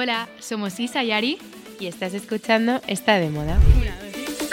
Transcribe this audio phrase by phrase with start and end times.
[0.00, 1.38] Hola, somos Isa y Ari.
[1.80, 3.58] Y estás escuchando Está de moda.
[3.76, 4.48] Una, dos, tres.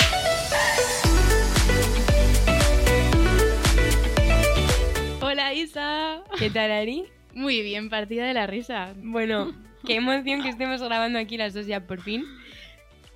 [5.21, 6.23] Hola, Isa.
[6.39, 7.05] ¿Qué tal, Ari?
[7.35, 8.95] Muy bien, partida de la risa.
[8.97, 9.53] Bueno,
[9.85, 12.25] qué emoción que estemos grabando aquí las dos ya por fin.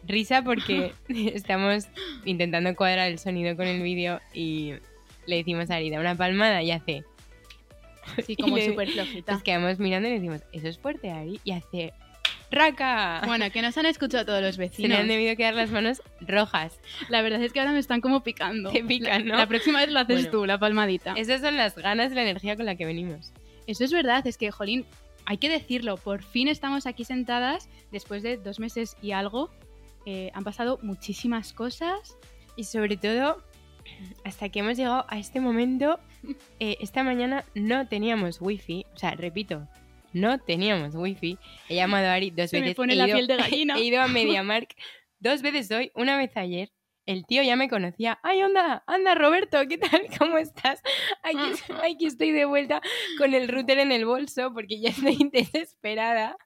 [0.04, 0.94] Risa porque
[1.34, 1.88] estamos
[2.26, 4.76] intentando cuadrar el sonido con el vídeo y
[5.26, 7.06] le decimos a Ari, da una palmada y hace...
[8.24, 9.34] Sí, como súper flojita.
[9.34, 11.40] Nos quedamos mirando y le decimos, ¿eso es fuerte, Ari?
[11.44, 11.92] Y hace...
[12.52, 13.22] ¡Raca!
[13.26, 14.98] Bueno, que nos han escuchado todos los Se vecinos.
[15.00, 16.80] han debido quedar las manos rojas.
[17.10, 18.72] La verdad es que ahora me están como picando.
[18.72, 19.38] Te pican, La- ¿no?
[19.38, 20.32] La próxima vez lo haces Bueno.
[20.32, 21.14] tú, la palmadita.
[21.16, 23.32] Esas son las ganas y la energía con la que venimos.
[23.68, 24.86] Eso es verdad, es que, Jolín,
[25.26, 29.52] hay que decirlo, por fin estamos aquí sentadas después de dos meses y algo.
[30.08, 32.18] Eh, han pasado muchísimas cosas.
[32.56, 33.44] Y sobre todo,
[34.26, 36.00] hasta que hemos llegado a este momento,
[36.60, 38.86] eh, esta mañana no teníamos wifi.
[38.96, 39.68] O sea, repito,
[40.14, 41.38] no teníamos wifi.
[41.68, 42.76] He llamado a Ari dos Se me veces.
[42.76, 43.78] pone he la ido- piel de gallina.
[43.78, 44.76] He ido a MediaMark
[45.20, 46.72] dos veces hoy, una vez ayer.
[47.06, 48.20] El tío ya me conocía.
[48.22, 48.84] ¡Ay, onda!
[48.86, 49.58] ¡Anda, Roberto!
[49.68, 50.02] ¿Qué tal?
[50.20, 50.80] ¿Cómo estás?
[51.24, 51.40] Aquí,
[51.84, 52.82] aquí estoy de vuelta
[53.18, 56.38] con el router en el bolso porque ya estoy desesperada.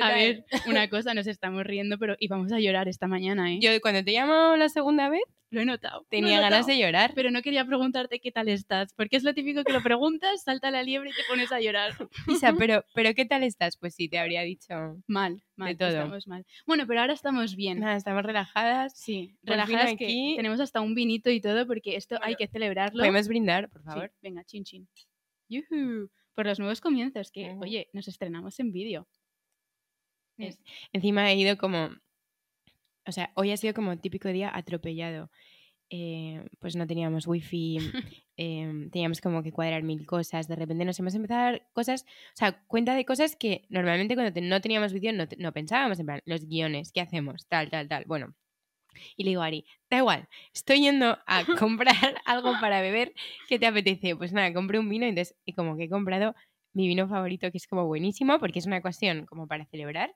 [0.00, 3.58] A ver, una cosa, nos estamos riendo, pero íbamos a llorar esta mañana, ¿eh?
[3.60, 5.22] Yo cuando te he llamado la segunda vez
[5.54, 6.06] lo he notado.
[6.10, 7.12] tenía ganas de llorar.
[7.14, 10.70] Pero no quería preguntarte qué tal estás, porque es lo típico que lo preguntas, salta
[10.70, 11.92] la liebre y te pones a llorar.
[12.28, 13.76] Isa, pero, pero ¿qué tal estás?
[13.76, 14.74] Pues sí, te habría dicho.
[15.06, 15.88] Mal, mal, todo.
[15.88, 16.44] estamos mal.
[16.66, 17.80] Bueno, pero ahora estamos bien.
[17.80, 18.98] Nada, estamos relajadas.
[18.98, 22.46] Sí, fin relajadas que aquí- tenemos hasta un vinito y todo, porque esto hay que
[22.48, 23.00] celebrarlo.
[23.00, 24.12] Podemos brindar, por Sí, favor.
[24.20, 24.88] venga, chin chin.
[25.48, 26.10] Yujú.
[26.34, 29.06] Por los nuevos comienzos, que, oye, nos estrenamos en vídeo.
[30.36, 30.58] Es-
[30.92, 31.90] Encima he ido como.
[33.06, 35.30] O sea, hoy ha sido como típico día atropellado.
[35.90, 37.78] Eh, pues no teníamos wifi,
[38.36, 40.48] eh, teníamos como que cuadrar mil cosas.
[40.48, 44.14] De repente nos hemos empezado a dar cosas, o sea, cuenta de cosas que normalmente
[44.14, 47.46] cuando te- no teníamos vídeo no pensábamos, en plan, los guiones, ¿qué hacemos?
[47.48, 48.04] Tal, tal, tal.
[48.06, 48.34] Bueno.
[49.16, 53.12] Y le digo a Ari, da igual, estoy yendo a comprar algo para beber,
[53.48, 54.16] ¿qué te apetece?
[54.16, 56.34] Pues nada, compré un vino y entonces, y como que he comprado
[56.72, 60.14] mi vino favorito, que es como buenísimo, porque es una ocasión como para celebrar.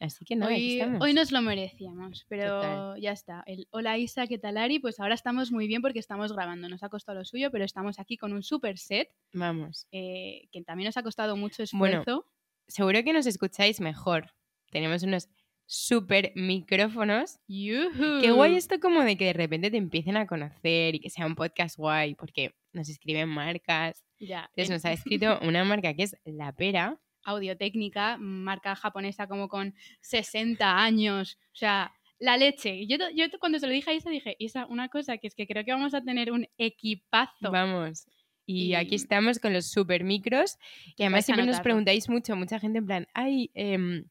[0.00, 1.02] Así que nada, aquí hoy, estamos.
[1.02, 3.00] hoy nos lo merecíamos, pero Total.
[3.00, 3.42] ya está.
[3.46, 4.78] El hola Isa, ¿qué tal Ari?
[4.78, 6.68] Pues ahora estamos muy bien porque estamos grabando.
[6.68, 9.88] Nos ha costado lo suyo, pero estamos aquí con un super set Vamos.
[9.90, 12.26] eh, que también nos ha costado mucho Bueno, esfuerzo.
[12.68, 14.30] Seguro que nos escucháis mejor.
[14.70, 15.28] Tenemos unos
[15.66, 17.40] super micrófonos.
[17.48, 18.20] Yujú.
[18.22, 21.26] Qué guay esto como de que de repente te empiecen a conocer y que sea
[21.26, 24.04] un podcast guay, porque nos escriben marcas.
[24.20, 27.00] Ya, Entonces eh, nos ha escrito una marca que es La Pera.
[27.24, 31.38] Audiotécnica, marca japonesa como con 60 años.
[31.52, 32.86] O sea, la leche.
[32.86, 35.46] Yo, yo cuando se lo dije a Isa, dije, Isa, una cosa que es que
[35.46, 37.50] creo que vamos a tener un equipazo.
[37.50, 38.06] Vamos.
[38.46, 40.56] Y, Y- aquí estamos con los super micros,
[40.96, 44.04] que además a siempre nos preguntáis mucho, mucha gente en plan, ay, em,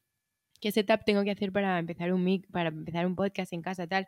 [0.61, 3.87] ¿qué setup tengo que hacer para empezar un mic, para empezar un podcast en casa
[3.87, 4.07] tal?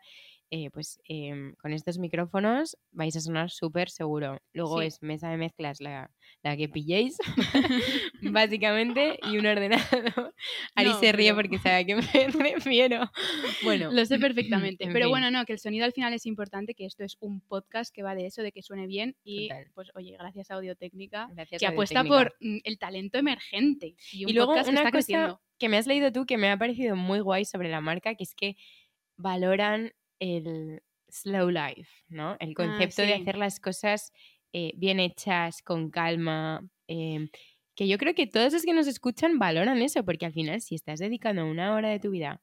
[0.52, 4.40] Eh, pues em, con estos micrófonos vais a sonar súper seguro.
[4.52, 4.86] Luego Sí.
[4.88, 6.10] es mesa de mezclas la,
[6.42, 7.16] la que pilléis,
[8.22, 10.34] básicamente, y un ordenador.
[10.74, 12.02] Ari No, se ríe pero- porque sabe a qué me
[12.54, 13.10] refiero.
[13.62, 14.84] Bueno, Lo sé perfectamente.
[14.84, 15.10] en Pero fin.
[15.10, 18.02] bueno, no, que el sonido al final es importante, que esto es un podcast que
[18.02, 19.16] va de eso, de que suene bien.
[19.24, 19.66] Y Total.
[19.74, 22.36] pues, oye, gracias a Audiotécnica, gracias que a apuesta Audiotécnica.
[22.40, 23.94] por mm, el talento emergente.
[24.12, 25.40] Y, un Y luego podcast que una está cosa creciendo.
[25.58, 28.24] que me has leído tú que me ha parecido muy guay sobre la marca, que
[28.24, 28.56] es que
[29.16, 32.36] valoran el slow life, ¿no?
[32.40, 33.22] El concepto de Ah, sí.
[33.22, 34.12] hacer las cosas
[34.52, 36.68] eh, bien hechas, con calma.
[36.88, 37.28] em,
[37.76, 40.74] que yo creo que todos los que nos escuchan valoran eso, porque al final si
[40.76, 42.42] estás dedicando una hora de tu vida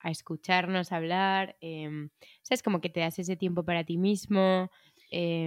[0.00, 2.10] a escucharnos hablar, em,
[2.42, 2.62] ¿sabes?
[2.62, 4.70] Como que te das ese tiempo para ti mismo.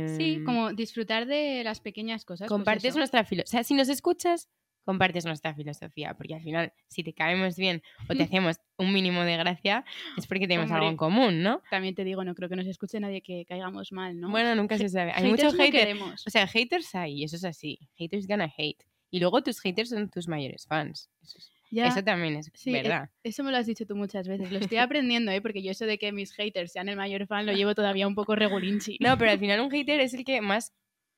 [0.06, 2.54] Sí, em, como disfrutar de las pequeñas cosas.
[2.56, 3.50] pues compartes nuestra filosofía.
[3.50, 4.50] O sea, si nos escuchas,
[4.84, 9.22] compartes nuestra filosofía, porque al final, si te caemos bien o te hacemos un mínimo
[9.22, 9.86] de gracia,
[10.18, 10.97] es porque tenemos algo en Hombre.
[10.97, 11.62] común, ¿no?
[11.69, 14.30] También te digo, no creo que nos escuche nadie que caigamos mal, ¿no?
[14.31, 15.12] Bueno, nunca se sabe.
[15.12, 15.80] Hay Haters muchos no haters.
[15.84, 16.28] queremos.
[16.28, 17.79] O sea, haters hay, eso es así.
[17.97, 18.84] Haters gonna hate.
[19.11, 21.09] Y luego tus haters son tus mayores fans.
[21.22, 23.09] Eso, es- Ya, eso también es sí, e- verdad.
[23.23, 24.52] Eso me lo has dicho tú muchas veces.
[24.52, 25.41] Lo estoy aprendiendo, ¿eh?
[25.41, 28.16] Porque yo eso de que mis haters sean el mayor fan lo llevo todavía un
[28.16, 28.97] poco regulinchi.
[29.00, 30.73] No, pero al final un hater es el que más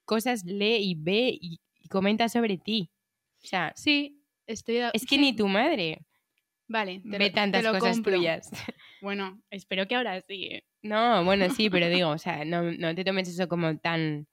[0.05, 2.89] cosas lee y ve y, y comenta sobre ti.
[3.43, 4.79] O sea, Sí, estoy...
[4.79, 6.05] a- es que sí, ni tu madre
[6.67, 8.13] Vale, te ve lo- te tantas lo cosas compro.
[8.13, 8.49] tuyas.
[9.01, 10.61] Bueno, espero que ahora sí.
[10.81, 14.27] No, bueno, sí, pero digo, o sea, no, no te tomes eso como tan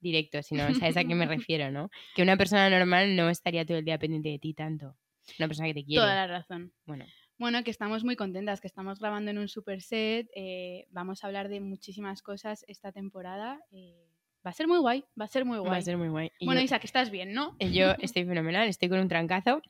[0.00, 1.90] directo, sino, ¿sabes a qué me refiero, no?
[2.14, 4.96] Que una persona normal no estaría todo el día pendiente de ti tanto.
[5.38, 6.00] Una persona que te quiere.
[6.02, 6.72] Toda la razón.
[6.86, 7.06] Bueno,
[7.38, 10.28] Bueno, que estamos muy contentas, que estamos grabando en un super set.
[10.36, 13.60] eh, vamos a hablar de muchísimas cosas esta temporada.
[13.72, 14.06] eh,
[14.46, 15.70] va a ser muy guay, va a ser muy guay.
[15.70, 16.30] va a ser muy guay.
[16.38, 17.56] Y Bueno, yo, Isa, que estás bien, ¿no?
[17.58, 19.62] yo estoy fenomenal, estoy con un trancazo.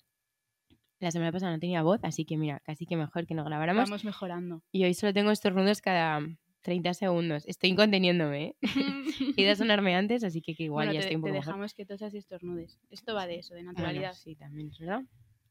[1.01, 3.85] La semana pasada no tenía voz, así que mira, casi que mejor que no grabáramos.
[3.91, 4.63] Vamos mejorando.
[4.73, 6.21] Y hoy solo tengo estornudos cada
[6.63, 7.45] 30 segundos.
[7.47, 8.57] Estoy conteniéndome, ¿eh?
[9.37, 11.33] Iba a sonarme antes, así que, que igual Bueno, ya te, estoy un te poco
[11.41, 11.47] mejor.
[11.47, 12.79] dejamos que tosas y estornudes.
[12.91, 14.13] Esto va de eso, de Ah, naturalidad.
[14.15, 15.03] sí, también, ¿verdad?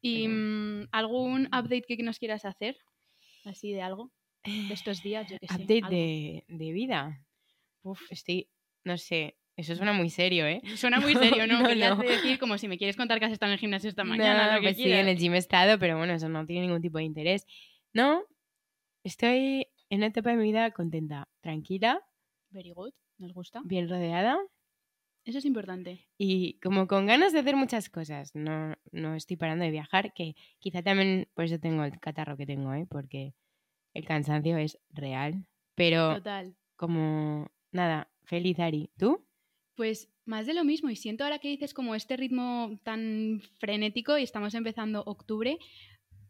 [0.01, 2.77] ¿Y pero- mm, algún update que nos quieras hacer?
[3.45, 4.11] Así de algo.
[4.45, 5.53] De estos días, yo que sé.
[5.55, 7.23] Update de, de vida.
[7.83, 8.49] Uf, estoy,
[8.83, 10.61] no sé, eso suena muy serio, ¿eh?
[10.77, 11.61] Suena muy serio, ¿no?
[11.61, 12.03] No, Querías no.
[12.03, 14.47] decir como si me quieres contar que has estado en el gimnasio esta mañana.
[14.47, 16.63] No, lo que pues sí, en el gym he estado, pero bueno, eso no tiene
[16.67, 17.45] ningún tipo de interés.
[17.93, 18.23] No,
[19.03, 22.01] estoy en una etapa de mi vida contenta, tranquila,
[22.49, 23.61] Very good, nos gusta.
[23.65, 24.37] bien rodeada
[25.25, 26.07] Eso es importante.
[26.17, 28.33] y como con ganas de hacer muchas cosas.
[28.35, 32.45] No, no estoy parando de viajar, que quizá también por eso tengo el catarro que
[32.45, 32.85] tengo, ¿eh?
[32.89, 33.33] Porque
[33.93, 35.45] el cansancio es real.
[35.75, 36.55] Pero Total.
[36.75, 38.89] como, nada, feliz Ari.
[38.97, 39.25] ¿Tú?
[39.75, 44.17] Pues más de lo mismo, y siento ahora que dices como este ritmo tan frenético
[44.17, 45.57] y estamos empezando octubre,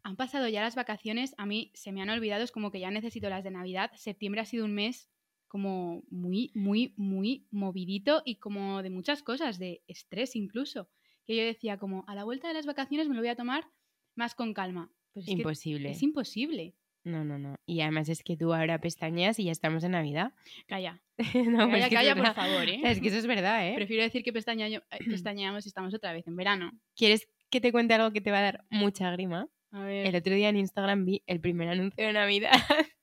[0.03, 2.91] han pasado ya las vacaciones, a mí se me han olvidado, es como que ya
[2.91, 5.09] necesito las de Navidad, septiembre ha sido un mes
[5.47, 10.89] como muy, muy, muy movidito y como de muchas cosas, de estrés incluso,
[11.25, 13.69] que yo decía como a la vuelta de las vacaciones me lo voy a tomar
[14.15, 14.91] más con calma.
[15.13, 15.91] Pues es Imposible.
[15.91, 16.75] es imposible.
[17.03, 17.55] No, no, no.
[17.67, 20.33] Y además es que tú ahora pestañeas y ya estamos en Navidad.
[20.67, 21.02] Calla,
[21.49, 22.81] no, calla, es calla, por favor, ¿eh?
[22.83, 23.73] Es que eso es verdad, ¿eh?
[23.75, 26.71] Prefiero decir que pestañeo- eh, pestañeamos y estamos otra vez en verano.
[26.95, 29.47] ¿Quieres que te cuente algo que te va a dar mucha grima?
[29.71, 32.51] A ver, El otro día en Instagram vi el primer anuncio de Navidad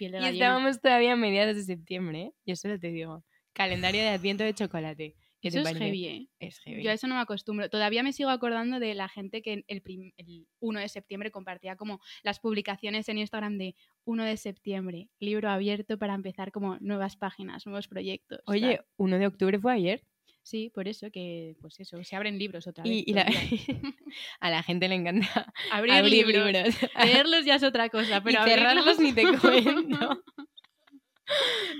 [0.00, 2.32] de y estábamos todavía a mediados de septiembre, ¿eh?
[2.46, 3.24] Yo solo te digo.
[3.52, 5.14] Calendario de Adviento de chocolate.
[5.44, 5.84] ¿Qué Eso es parece?
[5.84, 6.28] heavy, ¿eh?
[6.38, 6.82] Es heavy.
[6.82, 7.68] Yo a eso no me acostumbro.
[7.68, 11.76] Todavía me sigo acordando de la gente que el, prim- el 1 de septiembre compartía
[11.76, 13.74] como las publicaciones en Instagram de
[14.06, 18.40] 1 de septiembre, libro abierto para empezar como nuevas páginas, nuevos proyectos.
[18.46, 18.86] Oye, tal.
[18.96, 20.02] 1 de octubre fue ayer
[20.42, 22.92] Sí, por eso que, pues eso, se abren libros otra vez.
[22.92, 23.26] y, y la-
[24.40, 26.46] a la gente le encanta Abrir, abrir libros.
[26.46, 26.74] libros.
[27.04, 30.22] Leerlos ya es otra cosa, pero y cerrarlos ni te cuento.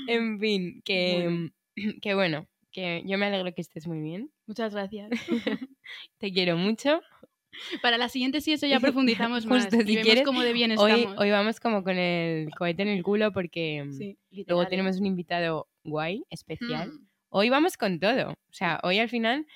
[0.09, 1.51] en fin, que
[2.03, 4.31] que bueno, que yo me alegro que estés muy bien.
[4.47, 5.11] Muchas gracias.
[6.19, 7.01] Te quiero mucho.
[7.81, 10.53] Para la siguiente sí eso ya profundizamos más Justo, y si vemos quieres, cómo de
[10.53, 11.19] bien Hoy, estamos.
[11.21, 14.19] hoy vamos como con el cohete en el culo porque mm, Sí,
[14.49, 16.91] luego tenemos un invitado guay, especial.
[16.91, 17.07] Mm.
[17.31, 18.33] Hoy vamos con todo.
[18.33, 19.47] O sea, hoy al final,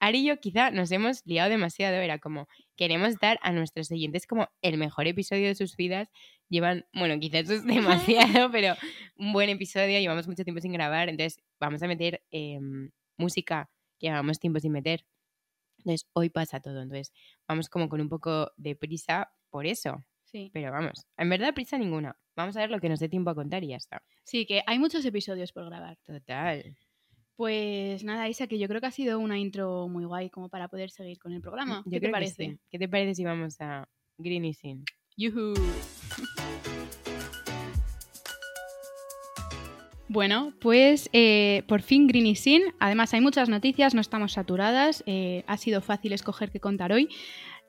[0.00, 1.96] Ari y yo quizá nos hemos liado demasiado.
[1.96, 6.08] Era como, queremos dar a nuestros oyentes como el mejor episodio de sus vidas.
[6.48, 7.64] Llevan, bueno, quizás eso es
[8.44, 8.74] demasiado, pero
[9.16, 9.98] un buen episodio.
[9.98, 11.08] Llevamos mucho tiempo sin grabar.
[11.08, 15.06] Entonces, vamos a meter em, música que llevamos tiempo sin meter.
[15.78, 16.82] Entonces, hoy pasa todo.
[16.82, 17.12] Entonces,
[17.46, 20.04] vamos como con un poco de prisa por eso.
[20.24, 20.50] Sí.
[20.52, 22.18] Pero vamos, en verdad prisa ninguna.
[22.34, 24.02] Vamos a ver lo que nos dé tiempo a contar y ya está.
[24.24, 25.96] sí, que hay muchos episodios por grabar.
[26.04, 26.76] Total.
[27.36, 30.68] Pues nada, Isa, que yo creo que ha sido una intro muy guay como para
[30.68, 31.82] poder seguir con el programa.
[31.86, 32.34] Yo ¿Qué te parece?
[32.50, 32.58] sí.
[32.70, 33.88] ¿Qué te parece si vamos a
[34.18, 34.84] Greeny Sin?
[35.16, 35.54] Yuhu.
[40.08, 42.62] Bueno, pues eh, por fin Green y Sin.
[42.78, 45.02] Además, hay muchas noticias, no estamos saturadas.
[45.06, 47.08] eh, ha sido fácil escoger qué contar hoy.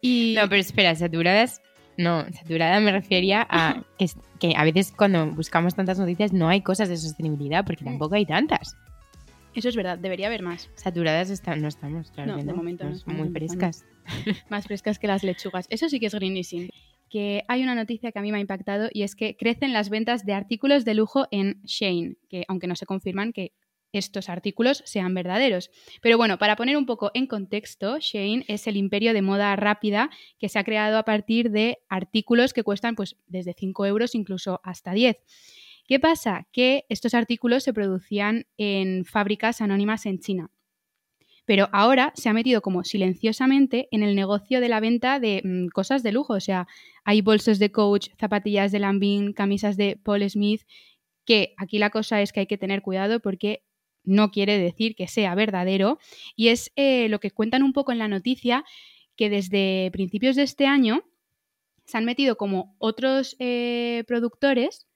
[0.02, 1.62] Y No, pero espera, saturadas.
[1.98, 3.84] No, saturada me refería a
[4.40, 7.88] que, a veces cuando buscamos tantas noticias no hay cosas de sostenibilidad porque Mm.
[7.88, 8.76] tampoco hay tantas.
[9.56, 10.70] Eso es verdad, debería haber más.
[10.76, 12.34] Saturadas no estamos, claro.
[12.34, 13.86] No, que de momento no estamos muy frescas.
[14.50, 15.66] Más frescas que las lechugas.
[15.70, 16.70] Eso sí que es Green y Sin.
[17.10, 19.90] Que hay una noticia que a mí me ha impactado y es que crecen las
[19.90, 23.54] ventas de artículos de lujo en Shane, que aunque no se confirman que
[23.98, 25.72] estos artículos sean verdaderos.
[26.02, 30.10] Pero bueno, para poner un poco en contexto, Shane es el imperio de moda rápida
[30.38, 34.60] que se ha creado a partir de artículos que cuestan pues desde 5 euros incluso
[34.64, 35.18] hasta 10.
[35.88, 36.48] ¿Qué pasa?
[36.52, 40.50] Que estos artículos se producían en fábricas anónimas en China.
[41.46, 45.68] Pero ahora se ha metido como silenciosamente en el negocio de la venta de mm,
[45.68, 46.34] cosas de lujo.
[46.34, 46.68] O sea,
[47.04, 50.64] hay bolsos de Coach, zapatillas de Lambin, camisas de Paul Smith,
[51.24, 53.64] que aquí la cosa es que hay que tener cuidado porque
[54.04, 56.00] no quiere decir que sea verdadero.
[56.36, 58.66] Y es eh, lo que cuentan un poco en la noticia,
[59.16, 61.04] que desde principios de este año
[61.86, 64.88] se han metido como otros eh, productores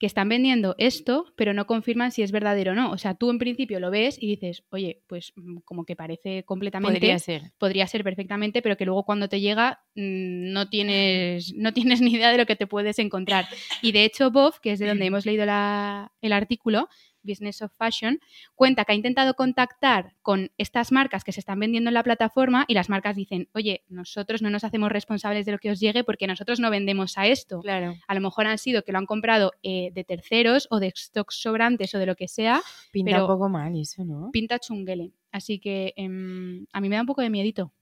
[0.00, 2.90] que están vendiendo esto, pero no confirman si es verdadero o no.
[2.90, 6.42] O sea, tú en principio lo ves y dices, oye, pues mm, como que parece
[6.44, 7.42] completamente Podría ser.
[7.58, 12.14] podría ser perfectamente, pero que luego cuando te llega mm, no tienes, no tienes ni
[12.14, 13.46] idea de lo que te puedes encontrar.
[13.82, 16.88] Y de hecho, Bob, que es de donde hemos leído la- el artículo,
[17.22, 18.18] Business of Fashion,
[18.54, 22.64] cuenta que ha intentado contactar con estas marcas que se están vendiendo en la plataforma
[22.68, 26.04] y las marcas dicen, oye, nosotros no nos hacemos responsables de lo que os llegue
[26.04, 27.60] porque nosotros no vendemos a esto.
[27.60, 27.94] Claro.
[28.08, 31.40] A lo mejor han sido que lo han comprado eh, de terceros o de stocks
[31.40, 32.60] sobrantes o de lo que sea,
[32.92, 34.30] Pinta Pero- un poco mal eso, ¿no?
[34.32, 35.12] pinta chunguele.
[35.32, 37.72] Así que em, a mí me da un poco de miedito.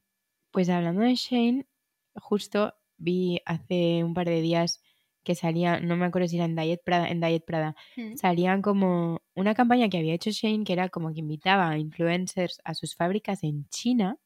[0.51, 1.67] Pues hablando de Shane,
[2.15, 4.83] justo vi hace un par de días
[5.29, 8.17] que salía, no me acuerdo si era en Diet Prada, en Diet Prada, Mm.
[8.17, 12.61] salían como una campaña que había hecho Shane que era como que invitaba a influencers
[12.65, 14.17] a sus fábricas en China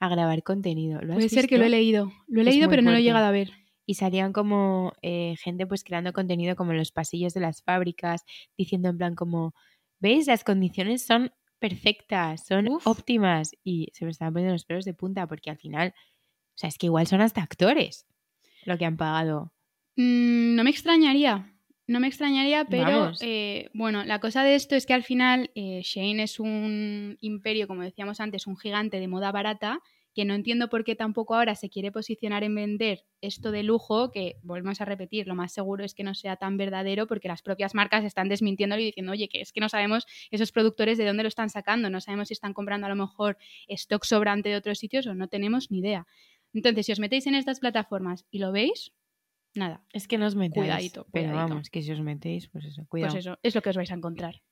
[0.00, 1.00] a grabar contenido.
[1.02, 2.12] ¿Lo has Puede ser que lo he leído.
[2.28, 3.50] Lo he Es leído, pero no lo he llegado a ver.
[3.86, 8.24] Y salían como eh, gente pues creando contenido como en los pasillos de las fábricas,
[8.56, 9.54] diciendo en plan como,
[10.00, 10.26] ¿veis?
[10.26, 12.86] Las condiciones son perfectas, son Uf.
[12.86, 13.52] óptimas.
[13.64, 16.78] Y se me estaban poniendo los pelos de punta porque al final, o sea, es
[16.78, 18.06] que igual son hasta actores
[18.64, 19.52] lo que han pagado.
[19.96, 21.52] Mm, no me extrañaría.
[21.88, 25.82] No me extrañaría, pero eh, bueno, la cosa de esto es que al final eh,
[25.84, 29.78] Shane es un imperio, como decíamos antes, un gigante de moda barata,
[30.12, 34.10] que no entiendo por qué tampoco ahora se quiere posicionar en vender esto de lujo,
[34.10, 37.42] que volvemos a repetir, lo más seguro es que no sea tan verdadero porque las
[37.42, 41.06] propias marcas están desmintiéndolo y diciendo, oye, que es que no sabemos esos productores de
[41.06, 43.36] dónde lo están sacando, no sabemos si están comprando a lo mejor
[43.68, 46.06] stock sobrante de otros sitios o no tenemos ni idea.
[46.52, 48.92] Entonces, si os metéis en estas plataformas y lo veis,
[49.56, 50.54] nada, Es que no os metáis.
[50.66, 51.48] Cuidadito, Pero cuidadito.
[51.54, 53.12] vamos, que si os metéis, pues eso, cuidado.
[53.14, 54.42] pues eso, es lo que os vais a encontrar.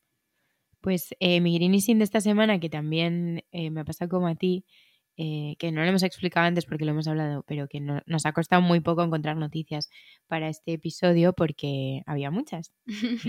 [0.80, 4.34] Pues eh, mi Greenising de esta semana, que también eh, me ha pasado como a
[4.34, 4.64] ti,
[5.16, 8.26] eh, que no lo hemos explicado antes porque lo hemos hablado, pero que no- nos
[8.26, 9.88] ha costado muy poco encontrar noticias
[10.26, 12.72] para este episodio porque había muchas.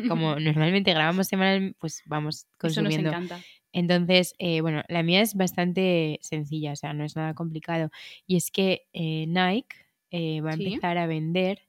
[0.10, 3.10] Como normalmente grabamos semanal, pues vamos Eso nos consumiendo.
[3.10, 3.40] encanta.
[3.72, 7.90] Entonces, eh, bueno, la mía es bastante sencilla, o sea, no es nada complicado.
[8.26, 9.76] Y es que eh, Nike
[10.16, 10.56] eh, va a Sí.
[10.56, 11.60] empezar a vender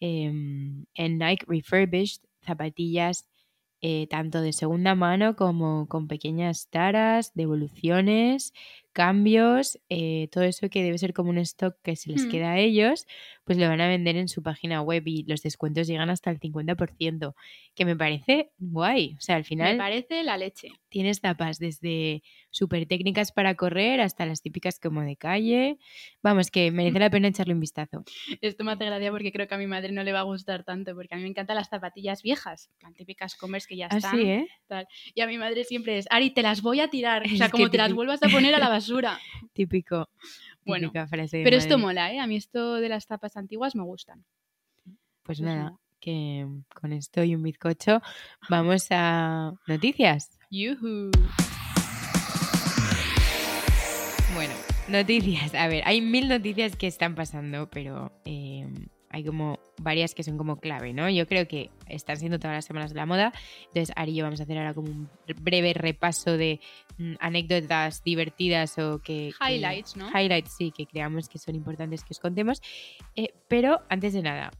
[0.00, 3.28] em, en Nike Refurbished zapatillas
[3.82, 8.52] eh, tanto de segunda mano como con pequeñas taras, devoluciones,
[8.92, 12.30] cambios, eh, todo eso que debe ser como un stock que se les Hmm.
[12.30, 13.06] queda a ellos,
[13.44, 16.38] pues lo van a vender en su página web y los descuentos llegan hasta el
[16.40, 17.34] 50%,
[17.74, 19.14] que me parece guay.
[19.18, 20.68] O sea, al Me final parece la leche.
[20.88, 25.78] tienes tapas desde súper técnicas para correr hasta las típicas como de calle.
[26.22, 28.04] Vamos, que merece la pena echarle un vistazo.
[28.40, 30.64] Esto me hace gracia porque creo que a mi madre no le va a gustar
[30.64, 34.14] tanto, porque a mí me encantan las zapatillas viejas, las típicas Converse que ya están.
[34.16, 34.46] Así, ¿eh?
[35.14, 37.24] Y a mi madre siempre es, Ari, te las voy a tirar.
[37.24, 37.96] O sea, como te las típico.
[37.96, 38.79] vuelvas a poner a la basura.
[39.52, 40.08] Típico.
[40.64, 42.18] Bueno, frase de Pero esto mola, ¿eh?
[42.20, 44.24] A mí esto de las tapas antiguas me gustan.
[44.84, 45.78] Pues Pues nada, nada.
[46.00, 48.00] que con esto y un bizcocho
[48.48, 50.38] vamos a noticias.
[50.50, 51.10] Yuhu.
[54.34, 54.54] Bueno,
[54.88, 55.54] noticias.
[55.54, 58.68] A ver, hay mil noticias que están pasando, pero eh,
[59.10, 61.10] hay como varias que son como clave, ¿no?
[61.10, 63.32] Yo creo que están siendo todas las semanas de la moda.
[63.66, 65.08] Entonces, Ari y yo vamos a hacer ahora como un
[65.42, 66.60] breve repaso de
[66.98, 69.32] mm, anécdotas divertidas o que...
[69.38, 70.08] que- Highlights, ¿no?
[70.10, 72.62] Highlights, sí, que creamos que son importantes que os contemos.
[73.16, 74.52] Eh, pero antes de nada,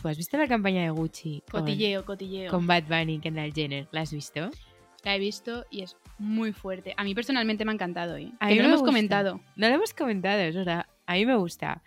[0.00, 2.04] ¿tú has visto la campaña de Gucci con, Cotilleo,
[2.50, 3.86] con Bad Bunny y Kendall Jenner?
[3.92, 4.50] ¿La has visto?
[5.04, 6.94] La he visto y es muy fuerte.
[6.96, 8.32] A mí personalmente me ha encantado, ¿eh?
[8.40, 8.90] A Que mí no lo hemos gusta.
[8.92, 9.40] comentado.
[9.56, 10.86] No lo hemos comentado, es verdad.
[11.06, 11.82] A mí me gusta.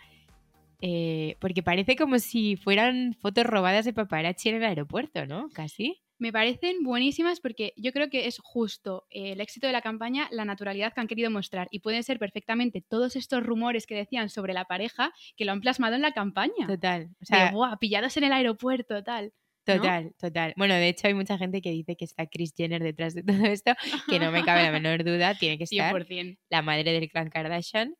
[0.87, 5.49] Eh, porque parece como si fueran fotos robadas de paparazzi en el aeropuerto, ¿no?
[5.49, 5.99] Casi.
[6.19, 10.27] Me parecen buenísimas porque yo creo que es justo eh, el éxito de la campaña,
[10.31, 11.67] la naturalidad que han querido mostrar.
[11.71, 15.59] Y pueden ser perfectamente todos estos rumores que decían sobre la pareja que lo han
[15.61, 16.67] plasmado en la campaña.
[16.67, 17.09] Total.
[17.19, 19.33] O sea, "Buah, pillados en el aeropuerto, tal.
[19.67, 19.75] ¿no?
[19.77, 20.53] total, total.
[20.57, 23.43] Bueno, de hecho hay mucha gente que dice que está Kris Jenner detrás de todo
[23.47, 23.73] esto,
[24.07, 26.37] que no me cabe la menor duda, tiene que estar 100%.
[26.49, 27.95] la madre del clan Kardashian,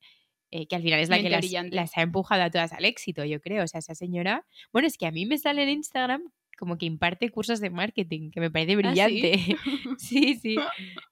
[0.56, 1.30] eh, que al final es la que
[1.70, 3.66] las, ha empujado a todas al éxito, yo creo.
[3.66, 4.46] O sea, esa señora...
[4.72, 8.32] Bueno, es que a mí me sale en Instagram como que imparte cursos de marketing,
[8.32, 8.82] que me parece ¿Ah, sí?
[8.88, 9.58] brillante.
[9.98, 10.56] sí, sí,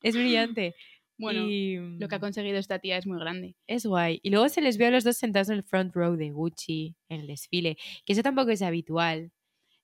[0.01, 0.75] es brillante.
[1.17, 3.57] Bueno, Y, lo que ha conseguido esta tía es muy grande.
[3.67, 4.21] Es guay.
[4.23, 6.95] Y luego se les ve a los dos sentados en el front row de Gucci,
[7.09, 9.33] en el desfile, que eso tampoco es habitual.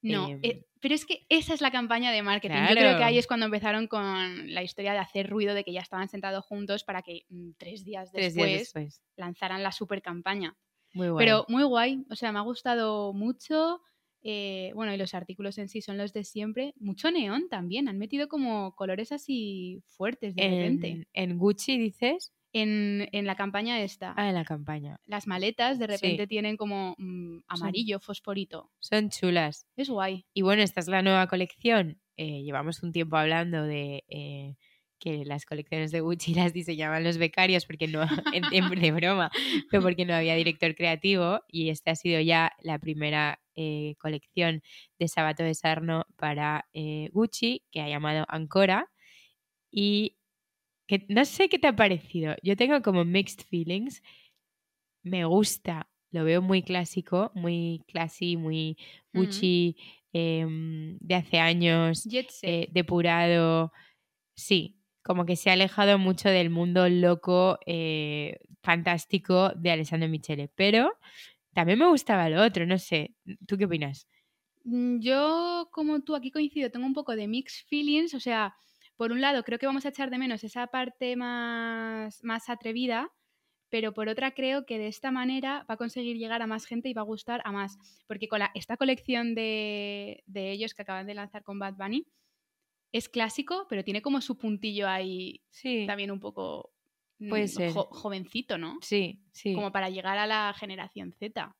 [0.01, 2.55] No, Em, eh, pero es que esa es la campaña de marketing.
[2.69, 5.73] Yo creo que ahí es cuando empezaron con la historia de hacer ruido de que
[5.73, 9.01] ya estaban sentados juntos para que mm, tres días Tres después días después.
[9.17, 10.55] lanzaran la super campaña.
[10.93, 11.25] Muy guay.
[11.25, 13.81] Pero muy guay, o sea, me ha gustado mucho.
[14.21, 16.73] eh, bueno, y los artículos en sí son los de siempre.
[16.77, 20.87] Mucho neón también, han metido como colores así fuertes de repente.
[20.89, 24.99] en, en Gucci dices, En, en la campaña esta, ah, en la campaña.
[25.05, 25.91] las maletas de Sí.
[25.91, 28.71] repente tienen como mm, amarillo, fosforito.
[28.79, 29.67] Son chulas.
[29.75, 30.25] Es guay.
[30.33, 32.01] Y bueno, esta es la nueva colección.
[32.17, 34.55] Eh, llevamos un tiempo hablando de eh,
[34.99, 38.01] que las colecciones de Gucci las diseñaban los becarios porque no,
[38.33, 39.29] en, en- de broma,
[39.69, 41.41] pero porque no había director creativo.
[41.47, 44.63] Y esta ha sido ya la primera eh, colección
[44.97, 48.89] de Sabato de Sarno para eh, Gucci, que ha llamado Ancora.
[49.71, 50.15] Y
[50.89, 52.35] que no sé qué te ha parecido.
[52.41, 54.01] Yo tengo como mixed feelings.
[55.03, 58.75] Me gusta, lo veo muy clásico, muy classy, muy.
[59.13, 59.75] Gucci
[60.13, 62.07] em, de hace años,
[62.41, 63.71] eh, depurado.
[64.35, 70.49] Sí, como que se ha alejado mucho del mundo loco, eh, fantástico de Alessandro Michele,
[70.55, 70.91] pero
[71.53, 73.15] también me gustaba lo otro, no sé.
[73.47, 74.07] ¿Tú qué opinas?
[74.63, 78.55] Mm, Yo, como tú, aquí coincido, tengo un poco de mixed feelings, o sea,
[78.99, 83.13] por un lado creo que vamos a echar de menos esa parte más, más atrevida,
[83.69, 86.89] pero por otra creo que de esta manera va a conseguir llegar a más gente
[86.89, 87.77] y va a gustar a más,
[88.07, 92.07] porque con la- esta colección de, de ellos que acaban de lanzar con Bad Bunny
[92.91, 96.73] es clásico, pero tiene como su puntillo ahí Sí, también un poco
[97.19, 97.85] mm, ser.
[97.91, 98.79] jovencito, ¿no?
[98.81, 99.53] sí, sí.
[99.53, 101.55] Como para llegar a la generación Z.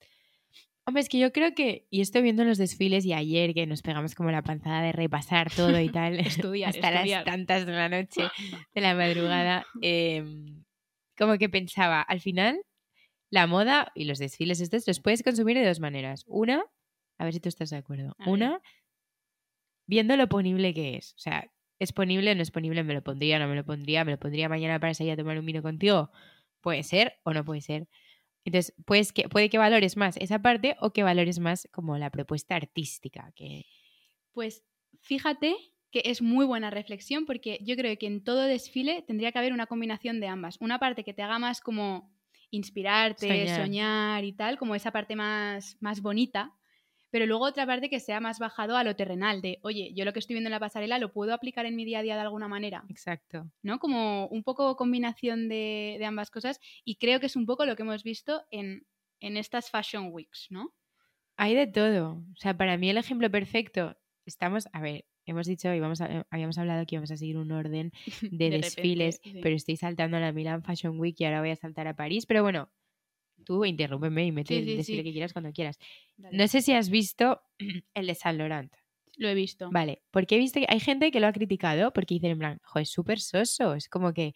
[0.90, 3.84] Hombre, es que yo creo que, y estoy viendo los desfiles y ayer que nos
[3.84, 7.20] pegamos como la panzada de repasar todo y tal, Estudiar, hasta estudiar.
[7.20, 8.24] las tantas de la noche,
[8.74, 10.64] de la madrugada, em,
[11.16, 12.60] como que pensaba, al final,
[13.30, 16.24] la moda y los desfiles estos los puedes consumir de dos maneras.
[16.26, 16.66] Una,
[17.20, 18.16] a ver si tú estás de acuerdo.
[18.18, 18.34] A ver.
[18.34, 18.62] Una,
[19.86, 21.14] viendo lo ponible que es.
[21.14, 22.84] O sea, ¿es ponible o no es ponible?
[22.84, 24.04] ¿Me lo pondría no me lo pondría?
[24.06, 26.10] ¿Me lo pondría mañana para salir a tomar un vino contigo?
[26.62, 27.88] Puede ser o no puede ser.
[28.50, 32.10] Entonces, pues que, puede que valores más esa parte o que valores más como la
[32.10, 33.32] propuesta artística.
[33.36, 33.66] Que...
[34.34, 34.64] Pues
[35.02, 35.56] fíjate
[35.92, 39.54] que es muy buena reflexión porque yo creo que en todo desfile tendría que haber
[39.54, 40.58] una combinación de ambas.
[40.60, 42.12] Una parte que te haga más como
[42.50, 43.62] inspirarte, Soñar.
[43.62, 46.56] soñar, y tal, como esa parte más, más bonita,
[47.12, 50.14] pero luego otra parte que sea más bajado a lo terrenal, de, oye, yo lo
[50.14, 52.22] que estoy viendo en la pasarela lo puedo aplicar en mi día a día de
[52.22, 53.50] alguna manera, Exacto.
[53.64, 53.80] ¿no?
[53.80, 57.76] Como un poco combinación de, de ambas cosas y creo que es un poco lo
[57.76, 58.86] que hemos visto en,
[59.20, 60.74] en estas Fashion Weeks, ¿no?
[61.38, 62.24] Hay de todo.
[62.34, 66.28] O sea, para mí el ejemplo perfecto, estamos, a ver, hemos dicho y vamos a-
[66.30, 69.40] habíamos hablado que íbamos a seguir un orden de, De repente, desfiles, sí.
[69.42, 72.26] pero estoy saltando a la Milan Fashion Week y ahora voy a saltar a París.
[72.26, 72.70] Pero bueno,
[73.44, 75.04] tú interrúmpeme y mete Sí, el sí, desfile sí.
[75.04, 75.78] que quieras cuando quieras.
[76.18, 76.38] Dale.
[76.38, 77.42] No sé si has visto
[77.94, 78.72] el de Saint Laurent.
[79.18, 79.70] Lo he visto.
[79.72, 82.60] Vale, porque he visto que hay gente que lo ha criticado porque dicen en plan,
[82.64, 84.34] jo, es súper soso, es como que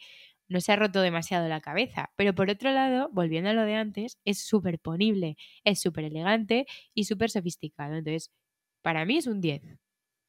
[0.50, 2.12] no se ha roto demasiado la cabeza.
[2.18, 6.66] Pero por otro lado, volviendo a lo de antes, es súper ponible, es súper elegante
[6.94, 7.96] y súper sofisticado.
[7.96, 8.32] Entonces,
[8.82, 9.62] para mí es un 10.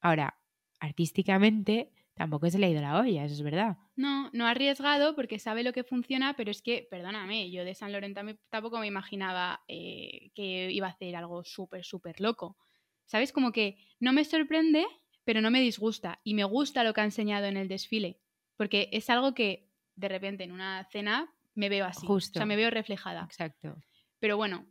[0.01, 0.39] Ahora,
[0.79, 3.77] artísticamente, tampoco se le ha ido la olla, eso es verdad.
[3.95, 7.75] No, no ha arriesgado porque sabe lo que funciona, pero es que, perdóname, yo de
[7.75, 12.57] San también- tampoco me imaginaba eh, que iba a hacer algo súper, súper loco.
[13.05, 13.31] ¿Sabes?
[13.31, 14.85] Como que no me sorprende,
[15.23, 16.19] pero no me disgusta.
[16.23, 18.19] Y me gusta lo que ha enseñado en el desfile.
[18.57, 22.05] Porque es algo que de repente en una cena me veo así.
[22.05, 22.39] O Justo.
[22.39, 23.23] sea, me veo reflejada.
[23.25, 23.77] Exacto.
[24.19, 24.65] Pero bueno,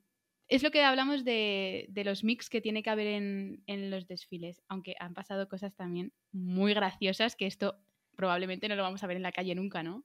[0.55, 4.63] es lo que hablamos de, los mix que tiene que haber en, en los desfiles,
[4.69, 7.81] aunque han pasado cosas también muy graciosas que esto
[8.15, 10.05] probablemente no lo vamos a ver en la calle nunca, ¿no?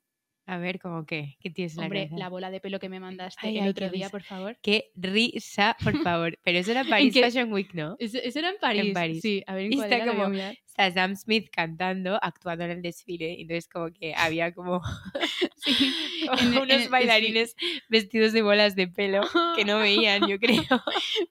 [0.52, 1.38] A ver, ¿cómo qué?
[1.40, 2.18] ¿Qué tienes en la Hombre, cabeza?
[2.18, 4.10] la bola de pelo que me mandaste Ay, el ay, otro día, risa.
[4.10, 4.58] por favor.
[4.64, 6.40] Qué risa, por favor.
[6.44, 7.96] Pero eso era Paris Fashion Week, ¿no?
[8.00, 8.94] Eso, eso era en París.
[8.96, 9.22] París.
[9.22, 10.32] Sí, a ver en Y está como-.
[10.66, 13.40] Está Sam Smith cantando, actuando en el desfile.
[13.40, 14.82] Entonces, como que había como,
[15.58, 15.94] Sí,
[16.28, 16.90] como en- unos en- sí.
[16.90, 17.56] bailarines
[17.88, 19.22] vestidos de bolas de pelo
[19.56, 20.64] que no veían, yo creo.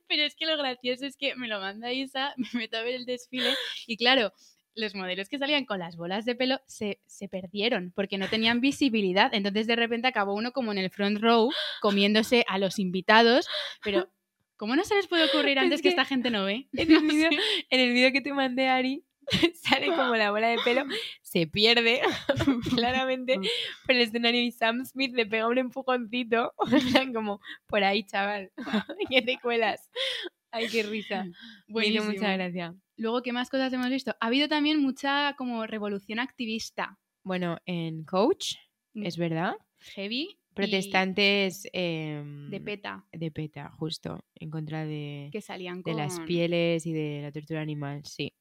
[0.07, 2.95] Pero es que lo gracioso es que me lo manda Isa, me meto a ver
[2.95, 3.53] el desfile
[3.89, 4.33] y claro,
[4.79, 8.61] los modelos que salían con las bolas de pelo se, se perdieron porque no tenían
[8.61, 9.35] visibilidad.
[9.35, 13.49] Entonces de repente acabó uno como en el front row comiéndose a los invitados,
[13.83, 14.09] pero
[14.57, 16.69] ¿cómo no se les puede ocurrir Es antes que, que esta gente no ve?
[16.73, 16.99] En el
[17.71, 19.05] en vídeo que te mandé, Ari,
[19.55, 20.85] sale como la bola de pelo,
[21.23, 22.01] se pierde
[22.77, 23.35] claramente
[23.85, 26.55] por el escenario y Sam Smith le pega un empujoncito.
[27.13, 28.53] Como, por ahí, chaval,
[29.11, 29.91] que te cuelas.
[30.51, 31.27] Ay, qué risa.
[31.67, 32.13] Buenísimo.
[32.13, 32.75] mucha gracia.
[32.99, 34.15] Luego, ¿qué más cosas hemos visto?
[34.21, 36.99] Ha habido también mucha como revolución activista.
[37.25, 38.55] Bueno, en Coach,
[38.95, 39.05] Mm.
[39.05, 39.53] es verdad,
[39.95, 40.39] Heavy.
[40.55, 45.97] protestantes em, De PETA, de PETA, justo, en contra de, que salían de con...
[45.97, 48.33] las pieles y de la tortura animal, sí.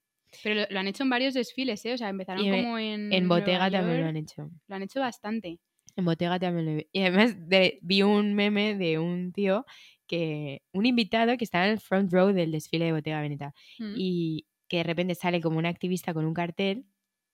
[0.42, 1.94] Pero lo, lo han hecho en varios desfiles, ¿eh?
[1.94, 3.14] O sea, empezaron Y como en.
[3.14, 4.50] En también lo han hecho.
[4.68, 5.60] Lo han hecho bastante.
[5.98, 6.88] En Bottega también lo vi.
[6.94, 9.66] Y además de- vi un meme de un tío
[10.08, 13.94] que, un invitado que estaba en el front row del desfile de Bottega Veneta Mm.
[13.98, 16.86] y que de repente sale como un activista con un cartel